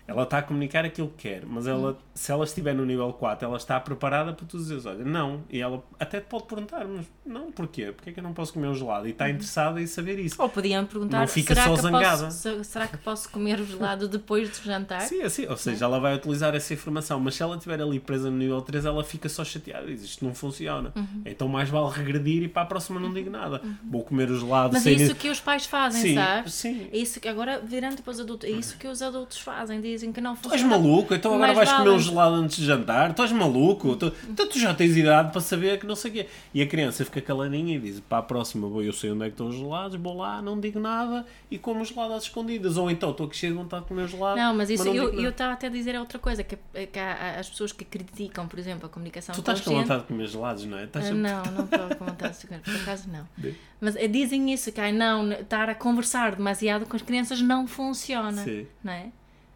[0.05, 3.47] Ela está a comunicar aquilo que quer, mas ela, se ela estiver no nível 4,
[3.47, 5.43] ela está preparada para tu dizeres: Olha, não.
[5.49, 7.93] E ela até te pode perguntar: Mas não, porquê?
[7.93, 9.07] Porquê é que eu não posso comer um gelado?
[9.07, 10.41] E está interessada em saber isso.
[10.41, 12.25] Ou podiam perguntar, Não fica será, só que zangada.
[12.25, 15.01] Posso, se- será que posso comer o gelado depois do jantar?
[15.01, 18.29] Sim, assim, ou seja, ela vai utilizar essa informação, mas se ela estiver ali presa
[18.29, 20.91] no nível 3, ela fica só chateada e diz: Isto não funciona.
[20.97, 21.21] Uhum.
[21.25, 23.61] Então, mais vale regredir e para a próxima não digo nada.
[23.89, 25.01] Vou comer o gelado Mas é sem.
[25.05, 26.53] isso que os pais fazem, Sim, sabes?
[26.53, 26.89] sim.
[26.91, 30.11] É isso que agora, virando para os adultos, é isso que os adultos fazem, dizem
[30.11, 30.77] que não Tu és funciona.
[30.77, 31.13] maluco?
[31.13, 33.13] Então agora vais comer um gelado antes de jantar?
[33.13, 33.95] Tu és maluco?
[33.95, 36.27] Tu, então tu já tens idade para saber que não sei o quê.
[36.53, 39.25] E a criança fica caladinha e diz: para a próxima vou, eu sei onde é
[39.25, 42.77] que estão os gelados, vou lá, não digo nada e como os gelados às escondidas.
[42.77, 44.37] Ou então estou aqui cheio de vontade de comer gelado.
[44.37, 46.57] Não, mas isso não eu estava até a dizer outra coisa, que,
[46.91, 50.07] que há, as pessoas que criticam, por exemplo, a comunicação Tu estás com vontade de
[50.07, 50.83] comer gelados, não é?
[50.85, 53.27] Estás Ah, Não, não estou com vontade de comer, por acaso não.
[53.37, 57.41] De- Mas eh, dizem isso, que ai, não, estar a conversar demasiado com as crianças
[57.41, 58.65] não funciona, Sim.
[58.83, 59.07] não é?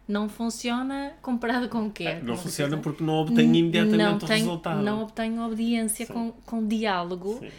[0.08, 2.14] Não funciona comparado com o quê?
[2.22, 4.82] Não Com funciona porque não obtém imediatamente não o tem- resultado.
[4.82, 6.12] Não obtenho obediência Sim.
[6.14, 7.50] com, com diálogo, Sim.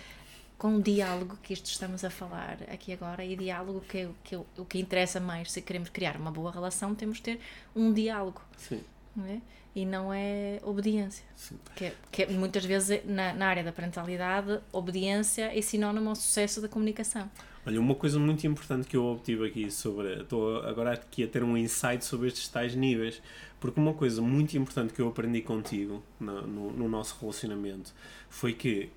[0.57, 4.15] com o diálogo que isto estamos a falar aqui agora, e diálogo que, é o-
[4.23, 7.23] que é o- o que interessa mais, se queremos criar uma boa relação, temos de
[7.23, 7.39] ter
[7.75, 8.81] um diálogo, Sim,
[9.15, 9.39] não é?
[9.75, 11.23] E não é obediência.
[11.35, 11.55] sim.
[11.75, 16.15] Que, é- que é muitas vezes na, na área da parentalidade, obediência é sinónimo ao
[16.15, 17.29] sucesso da comunicação.
[17.65, 20.21] Olha, uma coisa muito importante que eu obtive aqui sobre.
[20.21, 23.21] Estou agora aqui a ter um insight sobre estes tais níveis,
[23.59, 27.93] porque uma coisa muito importante que eu aprendi contigo no, no, no nosso relacionamento
[28.29, 28.89] foi que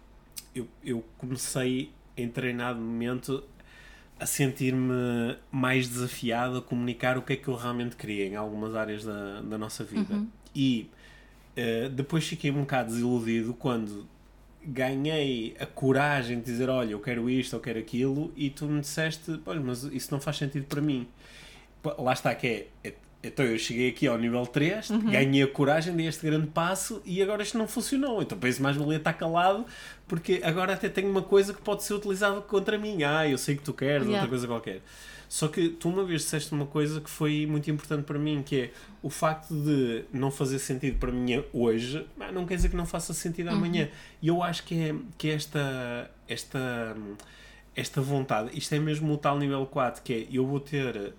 [0.55, 3.43] eu, eu comecei em treinado momento
[4.19, 8.75] a sentir-me mais desafiado a comunicar o que é que eu realmente queria em algumas
[8.75, 10.25] áreas da, da nossa vida.
[10.55, 10.89] E
[11.57, 14.07] eh, depois fiquei um bocado desiludido quando
[14.65, 18.81] ganhei a coragem de dizer olha, eu quero isto, eu quero aquilo e tu me
[18.81, 21.07] disseste, olha, mas isso não faz sentido para mim.
[21.99, 22.95] Lá está que é, é-
[23.25, 25.11] então eu cheguei aqui ao nível 3, uhum.
[25.11, 28.21] ganhei a coragem, dei este grande passo e agora isto não funcionou.
[28.21, 29.65] Então penso mais valia estar calado,
[30.09, 33.03] porque agora até tenho uma coisa que pode ser utilizada contra mim.
[33.05, 34.15] Ah, eu sei que tu queres, yeah.
[34.15, 34.81] outra coisa qualquer.
[35.33, 38.61] Só que tu uma vez disseste uma coisa que foi muito importante para mim, que
[38.61, 38.71] é
[39.03, 43.15] o facto de não fazer sentido para mim hoje, não quer dizer que não faça
[43.15, 43.57] sentido uhum.
[43.57, 43.89] amanhã.
[44.21, 46.95] E eu acho que é, que é esta, esta,
[47.75, 51.15] esta vontade, isto é mesmo o tal nível 4, que é eu vou ter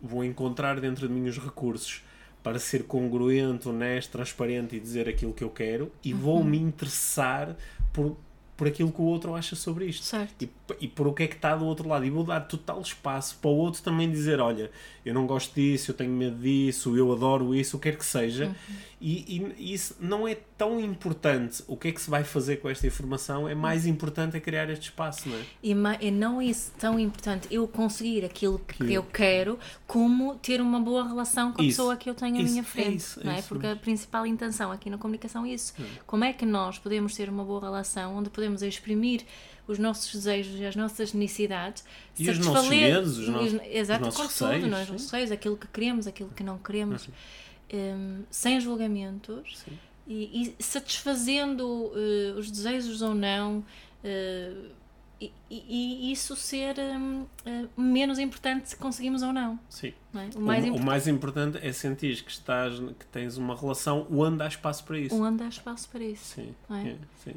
[0.00, 2.04] vou encontrar dentro de mim os recursos
[2.44, 6.20] para ser congruente, honesto, transparente e dizer aquilo que eu quero e uhum.
[6.20, 7.56] vou me interessar
[7.92, 8.16] por,
[8.56, 10.04] por aquilo que o outro acha sobre isto.
[10.04, 10.42] Certo.
[10.42, 12.04] E, e por o que é que está do outro lado.
[12.04, 14.70] E vou dar total espaço para o outro também dizer: olha,
[15.04, 18.04] eu não gosto disso, eu tenho medo disso, eu adoro isso, o que quer que
[18.04, 18.46] seja.
[18.46, 18.76] Uhum.
[19.00, 22.68] E, e, isso não é tão importante o que é que se vai fazer com
[22.68, 25.42] esta informação, é mais importante é criar este espaço, não é?
[25.62, 30.80] E, não é tão importante eu conseguir aquilo que, que, eu quero, como ter uma
[30.80, 31.76] boa relação com a isso.
[31.76, 32.88] pessoa que eu tenho à minha frente.
[32.88, 33.38] É isso, não é?
[33.38, 35.74] é Porque a principal intenção aqui na comunicação é isso.
[35.78, 35.84] Hum.
[36.06, 39.24] Como é que nós podemos ter uma boa relação onde podemos exprimir
[39.68, 41.84] os nossos desejos e as nossas necessidades
[42.16, 45.56] e os nossos medos, os, nossos, exato, os nossos com receios, tudo, nós receios, aquilo
[45.56, 47.08] que queremos, aquilo que não queremos,
[47.72, 49.64] um, sem julgamentos
[50.06, 53.64] e, e, satisfazendo uh, os desejos ou não.
[54.04, 54.76] Uh,
[55.18, 59.58] e, e, isso ser um, uh, eh, menos importante se conseguimos ou não.
[59.70, 59.94] Sim.
[60.12, 60.28] não é?
[60.36, 64.42] o, mais o, o, mais importante é sentir que estás, que tens uma relação onde
[64.42, 65.14] há espaço para isso.
[65.14, 66.34] Onde há espaço para isso.
[66.34, 66.54] Sim.
[66.70, 66.88] É?
[66.88, 67.34] É, sim.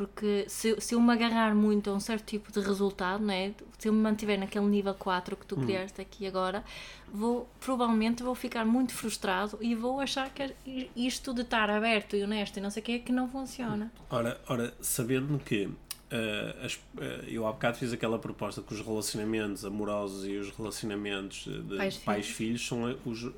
[0.00, 3.52] Porque se, se eu me agarrar muito a um certo tipo de resultado, não é?
[3.78, 5.62] se eu me mantiver naquele nível 4 que tu hum.
[5.62, 6.64] criaste aqui agora,
[7.12, 10.54] vou provavelmente vou ficar muito frustrado e vou achar que
[10.96, 13.92] isto de estar aberto e honesto e não sei o que é que não funciona.
[14.08, 15.68] Ora, ora sabendo que
[16.10, 20.50] Uh, as, uh, eu há bocado fiz aquela proposta que os relacionamentos amorosos e os
[20.50, 23.32] relacionamentos de pais-filhos são os uh,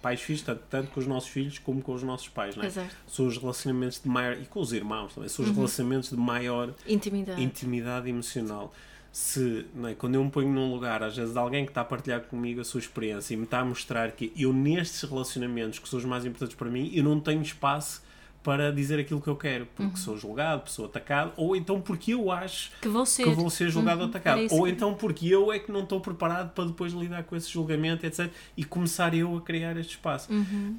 [0.00, 2.70] pais-filhos, tanto, tanto, com os nossos filhos como com os nossos pais, não é?
[3.06, 5.56] São os relacionamentos de maior, e com os irmãos também, são os uhum.
[5.56, 8.72] relacionamentos de maior intimidade, intimidade emocional.
[9.12, 9.94] Se, é?
[9.94, 12.62] quando eu me ponho num lugar, às vezes, de alguém que está a partilhar comigo
[12.62, 16.04] a sua experiência e me está a mostrar que eu, nestes relacionamentos que são os
[16.06, 18.05] mais importantes para mim, eu não tenho espaço
[18.46, 19.96] para dizer aquilo que eu quero, porque uhum.
[19.96, 23.70] sou julgado, sou atacado, ou então porque eu acho que vou ser, que vou ser
[23.70, 24.10] julgado ou uhum.
[24.10, 27.50] atacado, ou então porque eu é que não estou preparado para depois lidar com esse
[27.50, 28.30] julgamento, etc.
[28.56, 30.32] E começar eu a criar este espaço.
[30.32, 30.78] Uhum.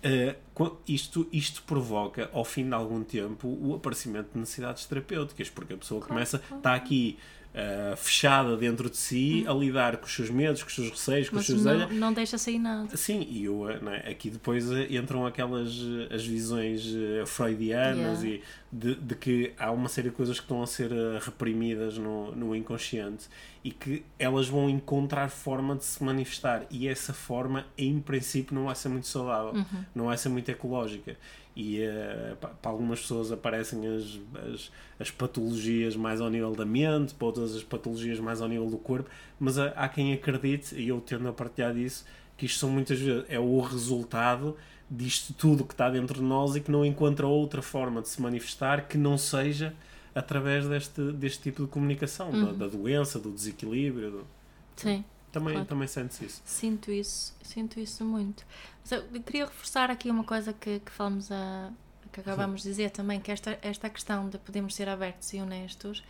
[0.58, 5.74] Uh, isto, isto provoca, ao fim de algum tempo, o aparecimento de necessidades terapêuticas, porque
[5.74, 7.18] a pessoa começa, está aqui
[7.58, 9.52] uh, fechada dentro de si hum.
[9.52, 11.90] a lidar com os seus medos, com os seus receios, com Mas os seus não,
[11.90, 12.96] não deixa sair nada.
[12.96, 14.10] Sim, e eu, é?
[14.10, 16.86] aqui depois eh, entram aquelas eh, as visões
[17.26, 18.44] freudianas yeah.
[18.44, 20.92] e de, de, que há uma série de coisas que estão a ser
[21.22, 23.28] reprimidas no, no inconsciente
[23.64, 28.66] e que elas vão encontrar forma de se manifestar e essa forma em princípio não
[28.66, 29.86] vai ser muito saudável, uhum.
[29.96, 31.18] não vai ser muito ecológica
[31.58, 34.20] e uh, para algumas pessoas aparecem as,
[34.54, 38.70] as, as, patologias mais ao nível da mente, para outras as patologias mais ao nível
[38.70, 42.06] do corpo, mas há, há quem acredite, e eu tendo a partilhar disso,
[42.38, 44.56] que isto são muitas vezes é o resultado
[44.90, 48.22] disto tudo que está dentro de nós e que não encontra outra forma de se
[48.22, 49.74] manifestar que não seja
[50.14, 52.46] através deste, deste tipo de comunicação, uhum.
[52.46, 54.12] da, da, doença, do desequilíbrio.
[54.12, 54.28] Do...
[54.76, 55.04] Sim.
[55.32, 55.68] Também, claro.
[55.68, 56.42] também sentes isso?
[56.46, 58.46] Sinto isso, sinto isso muito.
[58.82, 61.72] Mas eu queria reforçar aqui uma coisa que, que falamos a,
[62.12, 66.04] que acabamos de dizer também, que esta, esta questão de podermos ser abertos e honestos,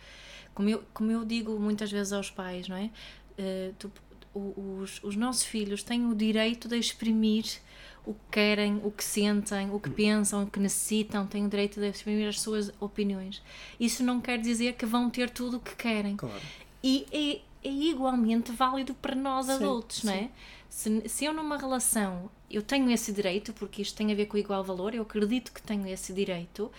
[0.54, 2.90] como eu, como eu digo muitas vezes aos pais, não é?
[3.38, 3.92] Uh, tu,
[4.34, 7.44] os, os nossos filhos têm o direito de exprimir
[8.06, 11.78] o que querem, o que sentem, o que pensam, o que necessitam, têm o direito
[11.78, 13.42] de exprimir as suas opiniões.
[13.78, 16.16] Isso não quer dizer que vão ter tudo o que querem.
[16.16, 16.40] Claro.
[16.82, 20.30] E é, é igualmente válido para nós adultos, sim, não é?
[20.68, 24.36] Se, se eu numa relação eu tenho esse direito, porque isto tem a ver com
[24.36, 26.70] igual valor, eu acredito que tenho esse direito,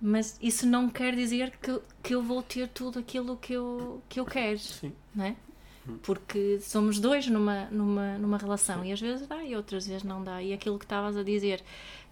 [0.00, 4.20] mas isso não quer dizer que, que eu vou ter tudo aquilo que eu, que
[4.20, 4.92] eu quero, Sim.
[5.14, 5.36] não é?
[5.88, 5.98] Hum.
[6.02, 8.90] Porque somos dois numa, numa, numa relação Sim.
[8.90, 10.42] e às vezes dá e outras vezes não dá.
[10.42, 11.62] E aquilo que estavas a dizer,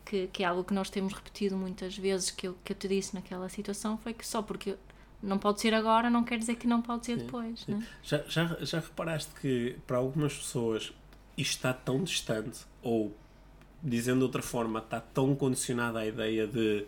[0.05, 2.89] que, que é algo que nós temos repetido muitas vezes, que eu, que eu te
[2.89, 4.77] disse naquela situação, foi que só porque
[5.23, 7.61] não pode ser agora não quer dizer que não pode ser sim, depois.
[7.61, 7.75] Sim.
[7.75, 7.87] Né?
[8.03, 10.93] Já, já, já reparaste que para algumas pessoas
[11.37, 13.15] isto está tão distante, ou
[13.83, 16.85] dizendo de outra forma, está tão condicionado à ideia de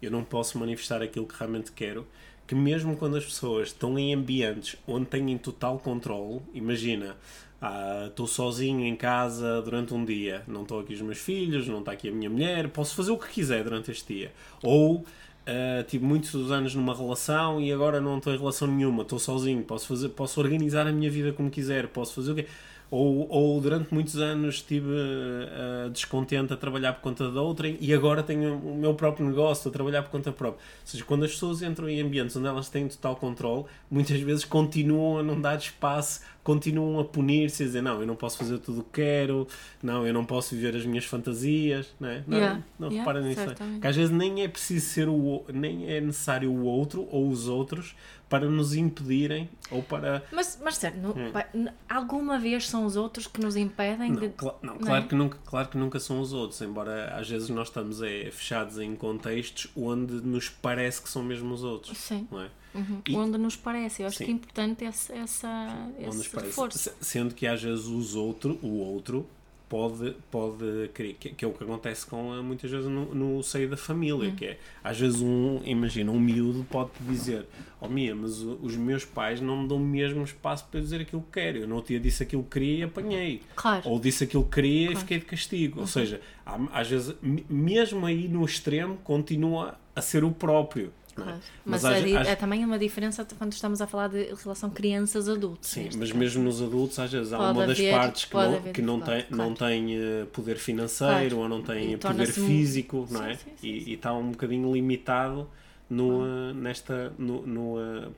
[0.00, 2.06] eu não posso manifestar aquilo que realmente quero,
[2.46, 7.16] que mesmo quando as pessoas estão em ambientes onde têm total controle, imagina,
[7.60, 11.80] ah, estou sozinho em casa durante um dia, não estou aqui os meus filhos, não
[11.80, 14.32] está aqui a minha mulher, posso fazer o que quiser durante este dia.
[14.62, 15.04] Ou
[15.46, 19.62] Uh, tive muitos anos numa relação e agora não estou em relação nenhuma, estou sozinho,
[19.62, 22.46] posso, fazer, posso organizar a minha vida como quiser, posso fazer o quê?
[22.88, 27.92] Ou, ou durante muitos anos estive uh, descontente a trabalhar por conta de outrem e
[27.92, 30.60] agora tenho o meu próprio negócio a trabalhar por conta própria.
[30.60, 34.44] Ou seja, quando as pessoas entram em ambientes onde elas têm total controle, muitas vezes
[34.44, 38.58] continuam a não dar espaço, continuam a punir-se a dizer não, eu não posso fazer
[38.58, 39.48] tudo o que quero,
[39.82, 42.22] não, eu não posso viver as minhas fantasias, não é?
[42.26, 43.40] Não, Yeah, não yeah, reparem nisso.
[43.40, 43.46] é?
[43.46, 43.80] certamente.
[43.80, 47.48] Que às vezes nem é preciso ser o nem é necessário o outro ou os
[47.48, 47.96] outros
[48.28, 51.68] para nos impedirem ou para Mas, mas sério, no- Hum.
[51.88, 54.28] alguma vez são os outros que nos impedem Não, de.
[54.30, 55.08] cla- não, não claro, é?
[55.08, 58.78] que nunca, claro que nunca são os outros, embora às vezes nós estamos é, fechados
[58.78, 61.96] em contextos onde nos parece que são mesmo os outros.
[61.98, 62.26] Sim.
[62.30, 62.50] Não é?
[62.74, 63.00] Uhum.
[63.08, 64.02] E- Onde nos parece.
[64.02, 64.24] Eu acho Sim.
[64.26, 66.78] que é importante esse, essa, esse reforço.
[66.78, 69.26] Se- Sendo que às vezes os outro, o outro
[69.68, 73.42] pode, pode querer, que, que é o que acontece com eh, muitas vezes no, no
[73.42, 74.36] seio da família, Hum.
[74.36, 77.46] que é às vezes um, imagina, um miúdo pode dizer,
[77.80, 81.00] oh Mia, mas o- os meus pais não me dão mesmo espaço para eu dizer
[81.00, 81.58] aquilo que quero.
[81.58, 83.42] Eu não tinha disse aquilo que queria e apanhei.
[83.56, 83.82] Claro.
[83.88, 85.00] Ou disse aquilo que queria e Claro.
[85.00, 85.74] fiquei de castigo.
[85.76, 85.80] Uhum.
[85.82, 90.92] Ou seja, há- às vezes, me- mesmo aí no extremo, continua a ser o próprio.
[91.22, 91.24] É?
[91.24, 91.40] Claro.
[91.64, 95.68] Mas, é, di- às- é também uma diferença quando estamos a falar de relação crianças-adultos.
[95.70, 96.16] Sim, mas caso.
[96.16, 98.82] mesmo nos adultos, às vezes, há Pode uma das haver- partes que não, haver que
[98.82, 99.72] não tem, dificuldade, não claro.
[99.72, 101.38] tem eh, poder financeiro Claro.
[101.38, 103.34] ou não tem E poder um- físico, não Sim, é?
[103.34, 105.48] sim, sim, e, está um bocadinho limitado
[105.88, 107.12] no, eh, nesta.
[107.18, 108.08] No, no, eh,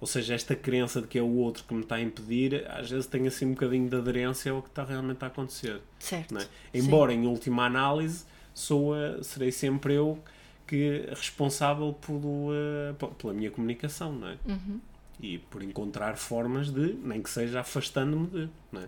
[0.00, 2.88] ou seja, esta crença de que é o outro que me está a impedir, às
[2.88, 5.78] vezes tem assim um bocadinho de aderência ao que está realmente a acontecer.
[5.98, 6.32] Certo.
[6.32, 6.44] não é?
[6.72, 10.18] Embora, em última análise, sou, serei sempre eu
[10.70, 12.50] que responsável pelo,
[12.98, 14.38] p- pela minha comunicação, não é?
[14.46, 14.80] Uhum.
[15.20, 18.86] E por encontrar formas de, nem que seja afastando-me de, não é?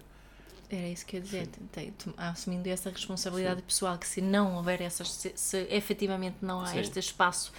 [0.70, 1.48] Era isso que eu ia dizer.
[2.16, 6.78] Assumindo essa responsabilidade pessoal, que se não houver essas, se, se efetivamente não há Sim.
[6.78, 7.52] este espaço,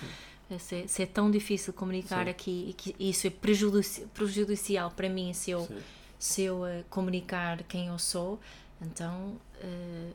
[0.50, 2.32] eh, se, se é tão difícil comunicar Sim.
[2.32, 5.78] aqui e que isso é prejudici- prejudicial para mim se eu, Sim.
[6.18, 8.40] se eu eh, comunicar quem eu sou,
[8.82, 10.10] então eh,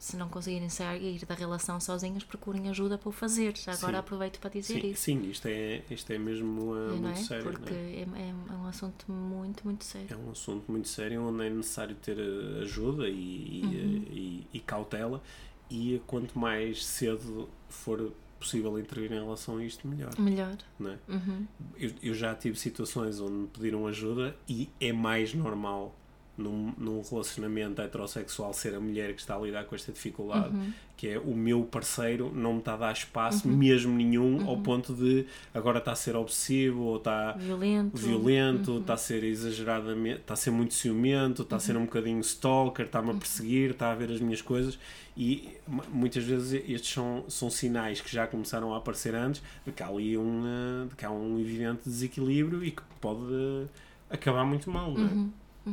[0.00, 3.54] se não conseguirem sair da relação sozinhas, procurem ajuda para o fazer.
[3.56, 3.98] Já agora Sim.
[3.98, 5.02] aproveito para dizer Sim, isso.
[5.02, 7.22] sim, isto é, isto é mesmo uh, não muito é?
[7.22, 7.44] sério.
[7.44, 7.76] Porque é?
[7.76, 10.08] é, é- é um assunto muito, muito sério.
[10.10, 13.70] É um assunto muito sério onde é necessário ter uh, ajuda e, e, Uhum.
[13.98, 15.22] uh, e- e cautela
[15.70, 18.10] e quanto mais cedo for
[18.40, 20.18] possível intervir em relação a isto, melhor.
[20.18, 20.56] Melhor.
[20.78, 20.98] Não é?
[21.08, 21.46] Uhum.
[21.76, 25.94] eu, eu já tive situações onde me pediram ajuda e é mais normal
[26.40, 30.72] num, num relacionamento heterossexual ser a mulher que está a lidar com esta dificuldade, Uhum.
[30.96, 34.92] que é o meu parceiro não me está a dar espaço mesmo nenhum ao ponto
[34.92, 35.24] de
[35.54, 37.96] agora está a ser obsessivo ou está Violento.
[37.96, 38.80] violento, Uhum.
[38.80, 42.86] está a ser exageradamente, está a ser muito ciumento, está a ser um bocadinho stalker,
[42.86, 44.78] está-me a perseguir, está a ver as minhas coisas
[45.16, 49.72] e mu- muitas vezes estes são, são sinais que já começaram a aparecer antes de
[49.72, 53.66] que há ali um, eh, de que há um evidente desequilíbrio e que pode
[54.10, 55.70] acabar muito mal, não é?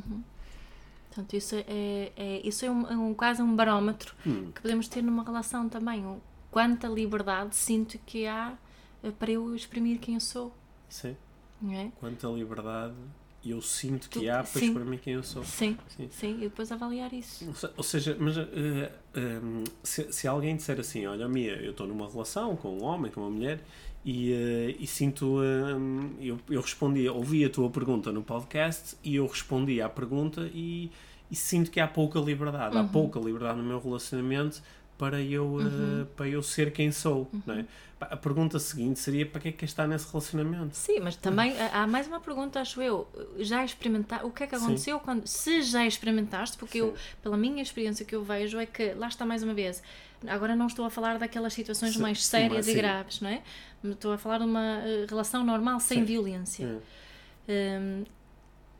[1.17, 4.51] Portanto, isso é, é- isso é, um, é um- quase um barómetro Hum.
[4.53, 6.05] que podemos ter numa relação também.
[6.05, 6.19] Um,
[6.51, 8.55] quanta liberdade sinto que há
[9.03, 10.53] eh, para eu exprimir quem eu sou.
[10.87, 11.15] Sim.
[11.71, 11.89] É?
[11.99, 12.93] Quanta liberdade
[13.43, 14.67] eu sinto que Tu- há para sim.
[14.67, 15.43] exprimir quem eu sou.
[15.43, 16.07] Sim, Sim.
[16.11, 17.47] sim, e depois avaliar isso.
[17.47, 18.45] Ou se- Ou seja, mas eh,
[19.15, 19.39] eh,
[19.83, 23.21] se, se alguém disser assim, olha Mia, eu estou numa relação com um homem, com
[23.21, 23.59] uma mulher
[24.07, 29.17] e, eh, e sinto, eh, eu, eu respondi, ouvi a tua pergunta no podcast e
[29.17, 30.89] eu respondi à pergunta e,
[31.29, 34.63] e sinto que há pouca liberdade, há pouca liberdade no meu relacionamento
[34.97, 37.65] para eu, eh, para eu ser quem sou, não é?
[37.99, 40.75] A pergunta seguinte seria para que é que estar nesse relacionamento?
[40.75, 43.07] Sim, mas também há há mais uma pergunta, acho eu.
[43.39, 44.65] Já experimentar o que é que Sim.
[44.65, 45.25] aconteceu quando.
[45.25, 47.15] Se já experimentaste, porque eu, Sim.
[47.23, 49.81] pela minha experiência que eu vejo, é que lá está mais uma vez.
[50.27, 52.77] Agora não estou a falar daquelas situações Sim, mais sim, sérias e sim.
[52.77, 53.41] graves, não é?
[53.83, 56.05] Estou a falar de uma eh, relação normal, sem Sim.
[56.05, 56.81] violência.
[57.47, 57.79] É.
[57.79, 58.03] Hum,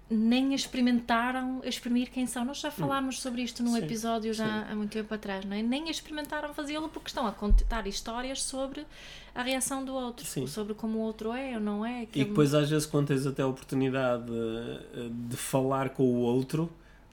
[0.10, 2.46] nem experimentaram exprimir quem são.
[2.46, 5.62] Nós já falámos sobre isto num Sim, episódio já há muito tempo atrás, não é?
[5.62, 8.86] Nem experimentaram fazê-lo porque estão a contar histórias sobre
[9.36, 10.48] a reação do outro, Sim.
[10.48, 12.00] sobre como o outro é ou não é.
[12.00, 16.16] E aquele- depois às vezes quando tens até a oportunidade de, de falar com o
[16.20, 16.72] outro,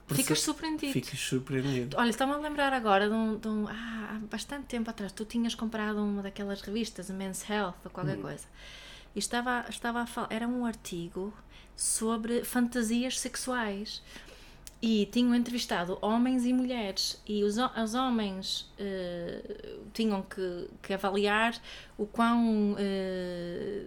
[0.09, 0.92] ficas surpreendido.
[0.92, 1.96] ficas surpreendido.
[1.98, 5.24] Olha, estava a lembrar agora de um, de um- ah, há bastante tempo atrás, tu
[5.24, 7.92] tinhas comprado uma daquelas revistas, Men's Health ou Hum.
[7.92, 8.44] qualquer coisa,
[9.16, 11.33] e estava, estava a falar, era um artigo
[11.77, 14.02] sobre fantasias sexuais.
[14.87, 19.40] E tinham entrevistado homens e mulheres, e os, os homens eh,
[19.94, 21.58] tinham que, que avaliar
[21.96, 22.77] o quão.
[22.79, 23.83] eh,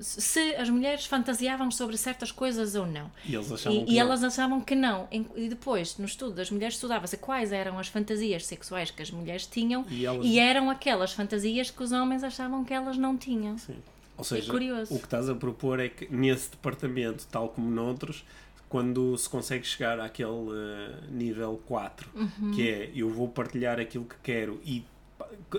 [0.00, 3.12] se as mulheres fantasiavam sobre certas coisas ou não.
[3.24, 4.00] E E, e não.
[4.00, 5.06] elas achavam que não.
[5.12, 9.46] E depois, no estudo das mulheres, estudava-se quais eram as fantasias sexuais que as mulheres
[9.46, 13.56] tinham E elas- e eram aquelas fantasias que os homens achavam que elas não tinham.
[13.58, 13.76] Sim.
[14.20, 14.94] Ou seja, curioso.
[14.94, 18.24] o que estás a propor é que nesse departamento, tal como noutros,
[18.68, 20.52] quando se consegue chegar àquele uh,
[21.10, 22.50] nível 4, Uhum.
[22.52, 24.84] que é eu vou partilhar aquilo que quero e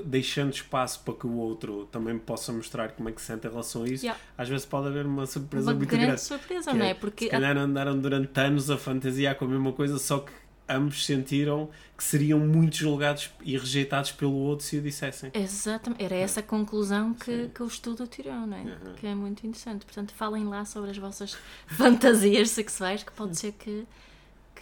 [0.05, 3.49] deixando espaço para que o outro também possa mostrar como é que se sente em
[3.49, 4.20] relação a isso, Yeah.
[4.38, 6.22] às vezes pode haver uma surpresa Uma muito grande grande.
[6.22, 6.93] surpresa, não é?
[6.93, 10.32] Porque se calhar andaram durante anos a fantasiar com a mesma coisa, só que
[10.76, 15.32] ambos sentiram que seriam muito julgados e rejeitados pelo outro se o dissessem.
[15.34, 17.51] Exatamente, era essa a conclusão que, Sim.
[17.53, 18.61] que o estudo tirou, não é?
[18.61, 18.93] Uhum.
[18.95, 19.86] Que é muito interessante.
[19.86, 23.86] Portanto, falem lá sobre as vossas fantasias sexuais, que pode ser que,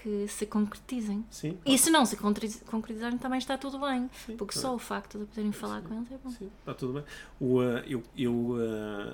[0.02, 1.26] que se concretizem.
[1.30, 4.10] Sim, E se não se concreti- concretizarem, também está tudo bem.
[4.26, 6.30] Sim, Porque tá só o facto de poderem falar com eles é bom.
[6.30, 7.04] Sim, está tudo bem.
[7.40, 8.60] O, uh, eu, eu uh,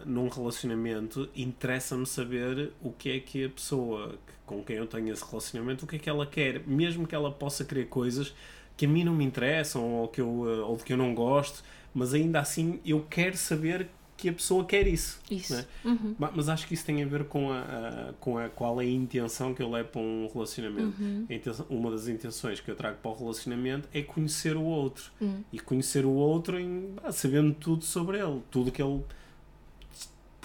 [0.06, 5.26] num relacionamento, interessa-me saber o que é que a pessoa com quem eu tenho esse
[5.26, 8.34] relacionamento, o que é que ela quer, mesmo que ela possa querer coisas
[8.78, 11.16] que a mim não me interessam ou, que eu, uh, ou de que eu não
[11.16, 11.64] gosto,
[11.94, 15.20] mas ainda assim eu quero saber que a pessoa quer isso.
[15.30, 15.54] Isso.
[15.54, 15.66] não é?
[15.94, 16.16] Uhum.
[16.18, 18.86] Ma- Mas acho que isso tem a ver com a, a- com a qual é
[18.86, 21.02] a intenção que eu levo para um relacionamento.
[21.02, 21.26] Uhum.
[21.30, 25.12] Intenção- uma das intenções que eu trago para o relacionamento é conhecer o outro.
[25.20, 25.44] Uhum.
[25.52, 28.42] E conhecer o outro em, sabendo tudo sobre ele.
[28.50, 29.02] Tudo que ele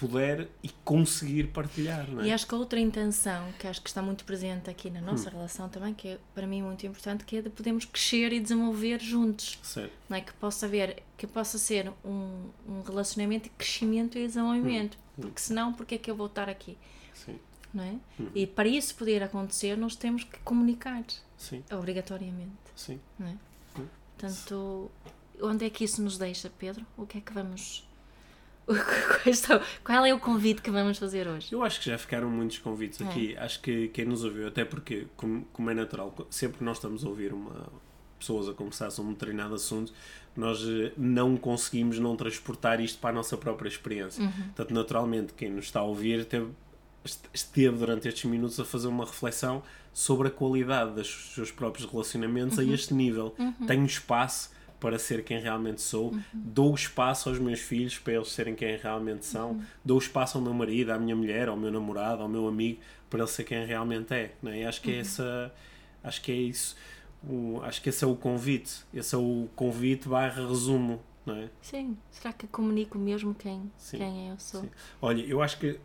[0.01, 2.07] puder e conseguir partilhar.
[2.21, 2.27] É?
[2.29, 5.29] E acho que a outra intenção, que acho que está muito presente aqui na nossa
[5.29, 8.99] relação também, que é para mim muito importante, que é de podermos crescer e desenvolver
[8.99, 9.59] juntos.
[9.63, 9.93] Certo.
[10.09, 10.21] não é?
[10.23, 15.71] que possa haver que possa ser um, um relacionamento de crescimento e desenvolvimento porque senão
[15.75, 16.79] porque é que eu vou estar aqui
[17.13, 17.39] Sim.
[17.75, 17.95] não é
[18.35, 21.05] e para isso poder acontecer nós temos que comunicar
[21.37, 21.63] Sim.
[21.71, 22.99] obrigatoriamente Sim.
[23.19, 23.37] não é
[23.79, 23.87] Hum.
[24.19, 24.91] portanto
[25.43, 27.87] onde é que isso nos deixa Pedro o que é que vamos
[29.85, 33.01] Qual é o convite que vamos fazer hoje Eu acho que já ficaram muitos convites
[33.01, 33.05] É.
[33.05, 33.37] aqui.
[33.37, 37.05] Acho que quem nos ouviu, até porque, como, como é natural, sempre que nós estamos
[37.05, 37.67] a ouvir uma,
[38.19, 39.93] pessoas a conversar sobre um determinado assunto,
[40.37, 44.23] nós eh, não conseguimos não transportar isto para a nossa própria experiência.
[44.23, 44.31] Uhum.
[44.31, 46.49] Portanto, naturalmente, quem nos está a ouvir teve,
[47.05, 49.63] est- esteve durante estes minutos a fazer uma reflexão
[49.93, 52.71] sobre a qualidade dos seus próprios relacionamentos Uhum.
[52.71, 53.35] a este nível.
[53.67, 54.51] Tenho espaço
[54.81, 59.27] para ser quem realmente sou, dou espaço aos meus filhos para eles serem quem realmente
[59.27, 62.81] são, dou espaço ao meu marido, à minha mulher, ao meu namorado, ao meu amigo,
[63.11, 64.33] para ele ser quem realmente é.
[64.43, 64.61] Não é?
[64.61, 65.53] E acho que é essa,
[66.03, 66.77] acho que é isso.
[67.23, 68.83] O- acho que esse é o convite.
[68.95, 71.51] Esse é o convite barra resumo, não é?
[71.61, 73.99] sim será que comunico mesmo quem Sim.
[73.99, 74.71] quem eu sou Sim.
[75.03, 75.79] Olha, eu acho que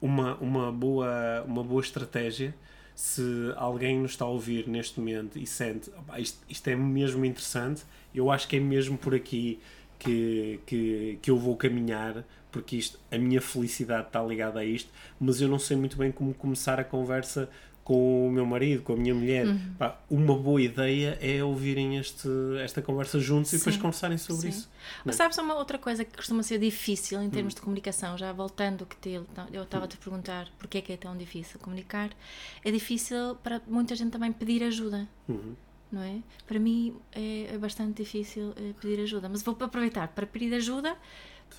[0.00, 2.54] uma, uma, boa, uma boa estratégia,
[2.98, 7.24] se alguém nos está a ouvir neste momento e sente "Opá, isto, isto é mesmo
[7.24, 9.60] interessante, eu acho que é mesmo por aqui
[10.00, 14.90] que, que, que eu vou caminhar, porque isto, a minha felicidade está ligada a isto,
[15.20, 17.48] mas eu não sei muito bem como começar a conversa
[17.88, 19.46] com o meu marido, com a minha mulher.
[19.78, 22.28] Pá, uma boa ideia é ouvirem este,
[22.62, 23.80] esta conversa juntos e depois Sim.
[23.80, 24.48] conversarem sobre Sim.
[24.50, 24.70] isso.
[25.06, 28.84] Mas sabes uma outra coisa que costuma ser difícil em termos de comunicação, já voltando
[28.84, 29.20] que te,
[29.50, 32.10] eu estava a te perguntar porque é que é tão difícil comunicar,
[32.62, 35.54] é difícil para muita gente também pedir ajuda, Uhum.
[35.90, 36.18] não é?
[36.46, 40.94] Para mim é, é bastante difícil eh, pedir ajuda, mas vou aproveitar para pedir ajuda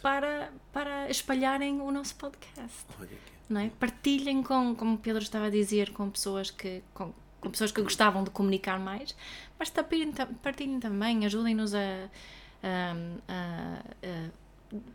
[0.04, 3.39] para, para espalharem o nosso podcast Olha aqui.
[3.50, 3.70] Não é?
[3.80, 7.82] Partilhem com, como o Pedro estava a dizer, com pessoas que com, com pessoas que
[7.82, 9.16] gostavam de comunicar mais,
[9.58, 11.80] mas partilhem, partilhem também, ajudem-nos a,
[12.64, 12.96] a-
[13.28, 14.30] a- a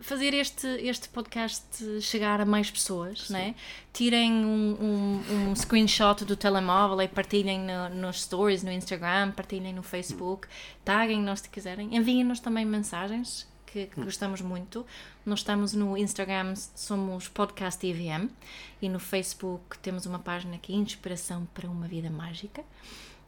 [0.01, 3.55] fazer este, este podcast chegar a mais pessoas, é?
[3.93, 9.73] Tirem um, um, um screenshot do telemóvel e partilhem no, nos stories, no Instagram, partilhem
[9.75, 10.47] no Facebook,
[10.85, 14.87] taguem-nos se quiserem, enviem-nos também mensagens que, que gostamos muito.
[15.27, 18.31] Nós estamos no Instagram, somos Podcast IVM
[18.81, 22.63] e no Facebook temos uma página que é Inspiração para uma Vida Mágica.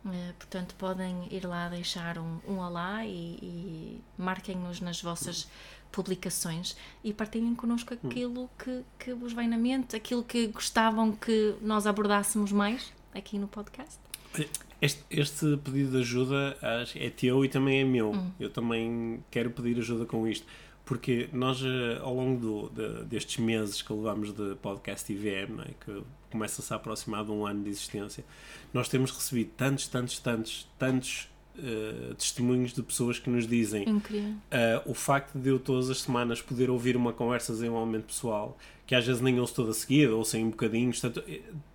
[0.06, 5.48] Eh, portanto, podem ir lá deixar um, um olá e, e marquem-nos nas vossas
[5.90, 11.56] publicações e partilhem connosco aquilo que, que vos vem na mente, aquilo que gostavam que
[11.60, 13.98] nós abordássemos mais aqui no podcast.
[14.80, 16.56] Este, este pedido de ajuda
[16.94, 18.12] é teu e também é meu.
[18.38, 20.46] Eu também quero pedir ajuda com isto.
[20.84, 25.70] Porque nós, eh, ao longo do, de- destes meses que levamos de podcast IVM, é?
[25.84, 28.24] que começa-se a aproximar de um ano de existência,
[28.72, 33.88] nós temos recebido tantos, tantos, tantos, tantos eh, testemunhos de pessoas que nos dizem.
[34.86, 38.56] Uh, o facto de eu todas as semanas poder ouvir uma conversa de desenvolvimento pessoal,
[38.86, 41.20] que às vezes nem ouço toda seguida, ou sem um bocadinho, portanto,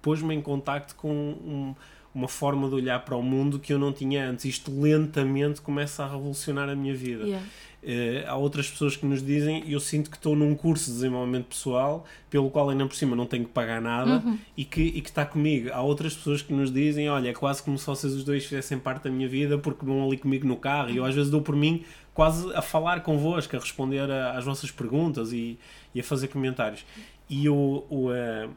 [0.02, 1.76] pôs-me em contacto com um-
[2.14, 4.46] uma forma de olhar para o mundo que eu não tinha antes.
[4.46, 7.24] Isto lentamente começa a revolucionar a minha vida.
[7.24, 7.46] Yeah.
[7.84, 11.46] Eh, há outras pessoas que nos dizem eu sinto que estou num curso de desenvolvimento
[11.48, 14.22] pessoal pelo qual ainda por cima não tenho que pagar nada
[14.56, 15.72] e, que, e que está comigo.
[15.74, 18.78] Há outras pessoas que nos dizem olha, é quase como se vocês os dois fizessem
[18.78, 21.42] parte da minha vida porque vão ali comigo no carro e eu às vezes dou
[21.42, 21.84] por mim
[22.14, 25.58] quase a falar convosco, a responder a- às vossas perguntas e,
[25.96, 26.86] e a fazer comentários.
[27.28, 28.48] E eu, o, eh,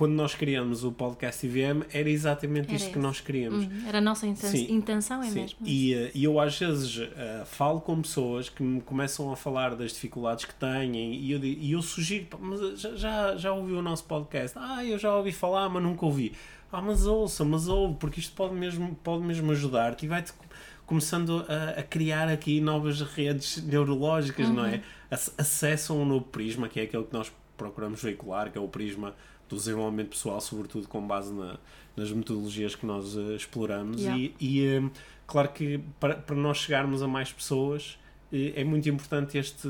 [0.00, 2.98] quando nós criamos o podcast IVM, era exatamente Era isto que esse.
[2.98, 3.66] nós queríamos.
[3.66, 4.72] Uhum, Era a nossa inten- Sim.
[4.72, 5.58] intenção, é Sim, mesmo.
[5.62, 9.74] E, eh, e eu às vezes eh, falo com pessoas que me começam a falar
[9.76, 13.76] das dificuldades que têm e eu, e eu sugiro, "Pá, mas já, já, já ouviu
[13.76, 14.58] o nosso podcast?
[14.58, 16.32] Ah, eu já ouvi falar, mas nunca ouvi.
[16.72, 20.44] Ah, mas ouça, mas ouve, porque isto pode mesmo, pode mesmo ajudar-te e vai-te co-
[20.86, 24.82] começando a, a criar aqui novas redes neurológicas, não é?
[25.10, 28.60] Ac- Acesso a um novo prisma, que é aquele que nós procuramos veicular, que é
[28.60, 29.14] o prisma
[29.50, 31.58] do desenvolvimento pessoal, sobretudo com base na-
[31.96, 34.00] nas metodologias que nós eh, exploramos.
[34.00, 34.18] Yeah.
[34.18, 34.82] E, e, eh,
[35.26, 37.98] claro que para, para nós chegarmos a mais pessoas
[38.32, 39.66] eh, é muito importante este,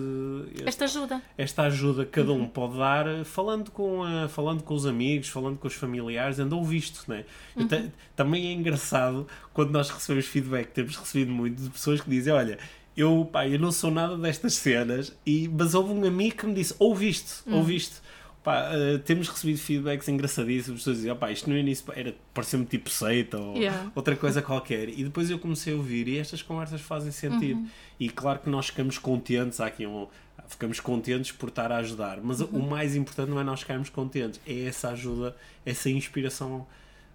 [0.55, 1.23] este- Esta ajuda.
[1.39, 2.43] esta ajuda que cada Uhum.
[2.43, 6.63] um pode dar falando com, a- falando com os amigos, falando com os familiares, andou
[6.63, 7.25] visto, né?
[7.57, 7.91] Eu te- Uhum.
[8.15, 12.59] também é engraçado quando nós recebemos feedback, temos recebido muito de pessoas que dizem, olha,
[12.95, 16.53] eu, pá, eu não sou nada destas cenas, e, mas houve um amigo que me
[16.55, 17.57] disse, ouviste, Uhum.
[17.57, 17.97] ouviste.
[18.43, 22.89] Pá, eh, temos recebido feedbacks engraçadíssimos, pessoas dizem, opá, isto no início era, parecia-me tipo
[22.89, 23.93] seita ou Yeah.
[23.95, 24.89] outra coisa qualquer.
[24.89, 27.59] E depois eu comecei a ouvir e estas conversas fazem sentido.
[27.61, 27.69] Uhum.
[27.99, 30.07] E claro que nós ficamos contentes, há aqui um,
[30.49, 32.49] ficamos contentes por estar a ajudar, mas Uhum.
[32.61, 35.37] o mais importante não é nós ficarmos contentes, é essa ajuda,
[35.67, 36.67] essa inspiração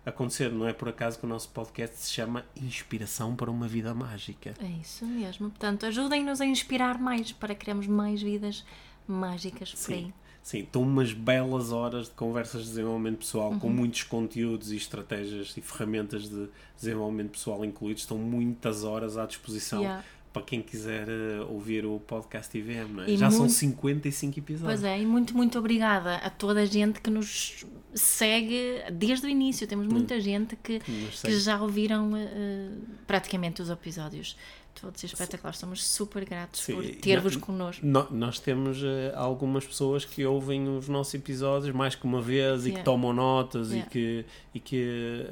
[0.05, 0.51] acontecer.
[0.51, 4.53] Não é por acaso que o nosso podcast se chama Inspiração para uma Vida Mágica.
[4.61, 5.49] É isso mesmo.
[5.49, 8.63] Portanto, ajudem-nos a inspirar mais para criarmos mais vidas
[9.07, 10.13] mágicas por aí.
[10.45, 10.59] Sim.
[10.59, 13.59] Estão umas belas horas de conversas de desenvolvimento pessoal Uhum.
[13.59, 18.03] com muitos conteúdos e estratégias e ferramentas de desenvolvimento pessoal incluídos.
[18.03, 20.03] Estão muitas horas à disposição Yeah.
[20.31, 22.93] para quem quiser eh, ouvir o podcast IVM.
[22.93, 23.09] não é?
[23.09, 24.79] E Já são muito- 55 episódios.
[24.81, 27.65] Pois é, e muito, muito obrigada a toda a gente que nos
[27.95, 29.65] segue desde o início.
[29.65, 32.69] Temos muita gente que, que já ouviram eh,
[33.07, 34.37] praticamente os episódios.
[34.79, 35.57] Todos espetaculares.
[35.59, 37.85] Somos super gratos Sim, por ter-vos connosco.
[37.85, 42.61] No- nós temos eh, algumas pessoas que ouvem os nossos episódios mais que uma vez
[42.65, 42.83] e que Yeah.
[42.83, 43.87] tomam notas Yeah.
[43.87, 45.25] e que, e que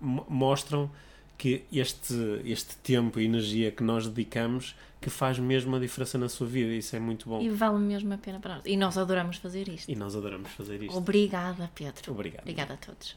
[0.00, 0.90] mo- mostram
[1.36, 2.14] que este,
[2.44, 6.72] este tempo e energia que nós dedicamos que faz mesmo a diferença na sua vida.
[6.72, 7.42] Isso é muito bom.
[7.42, 8.62] E vale mesmo a pena para nós.
[8.64, 9.90] E nós adoramos fazer isto.
[9.90, 10.96] E nós adoramos fazer isto.
[10.96, 12.12] Obrigada, Pedro.
[12.12, 12.42] Obrigado.
[12.42, 13.16] Obrigada a todos.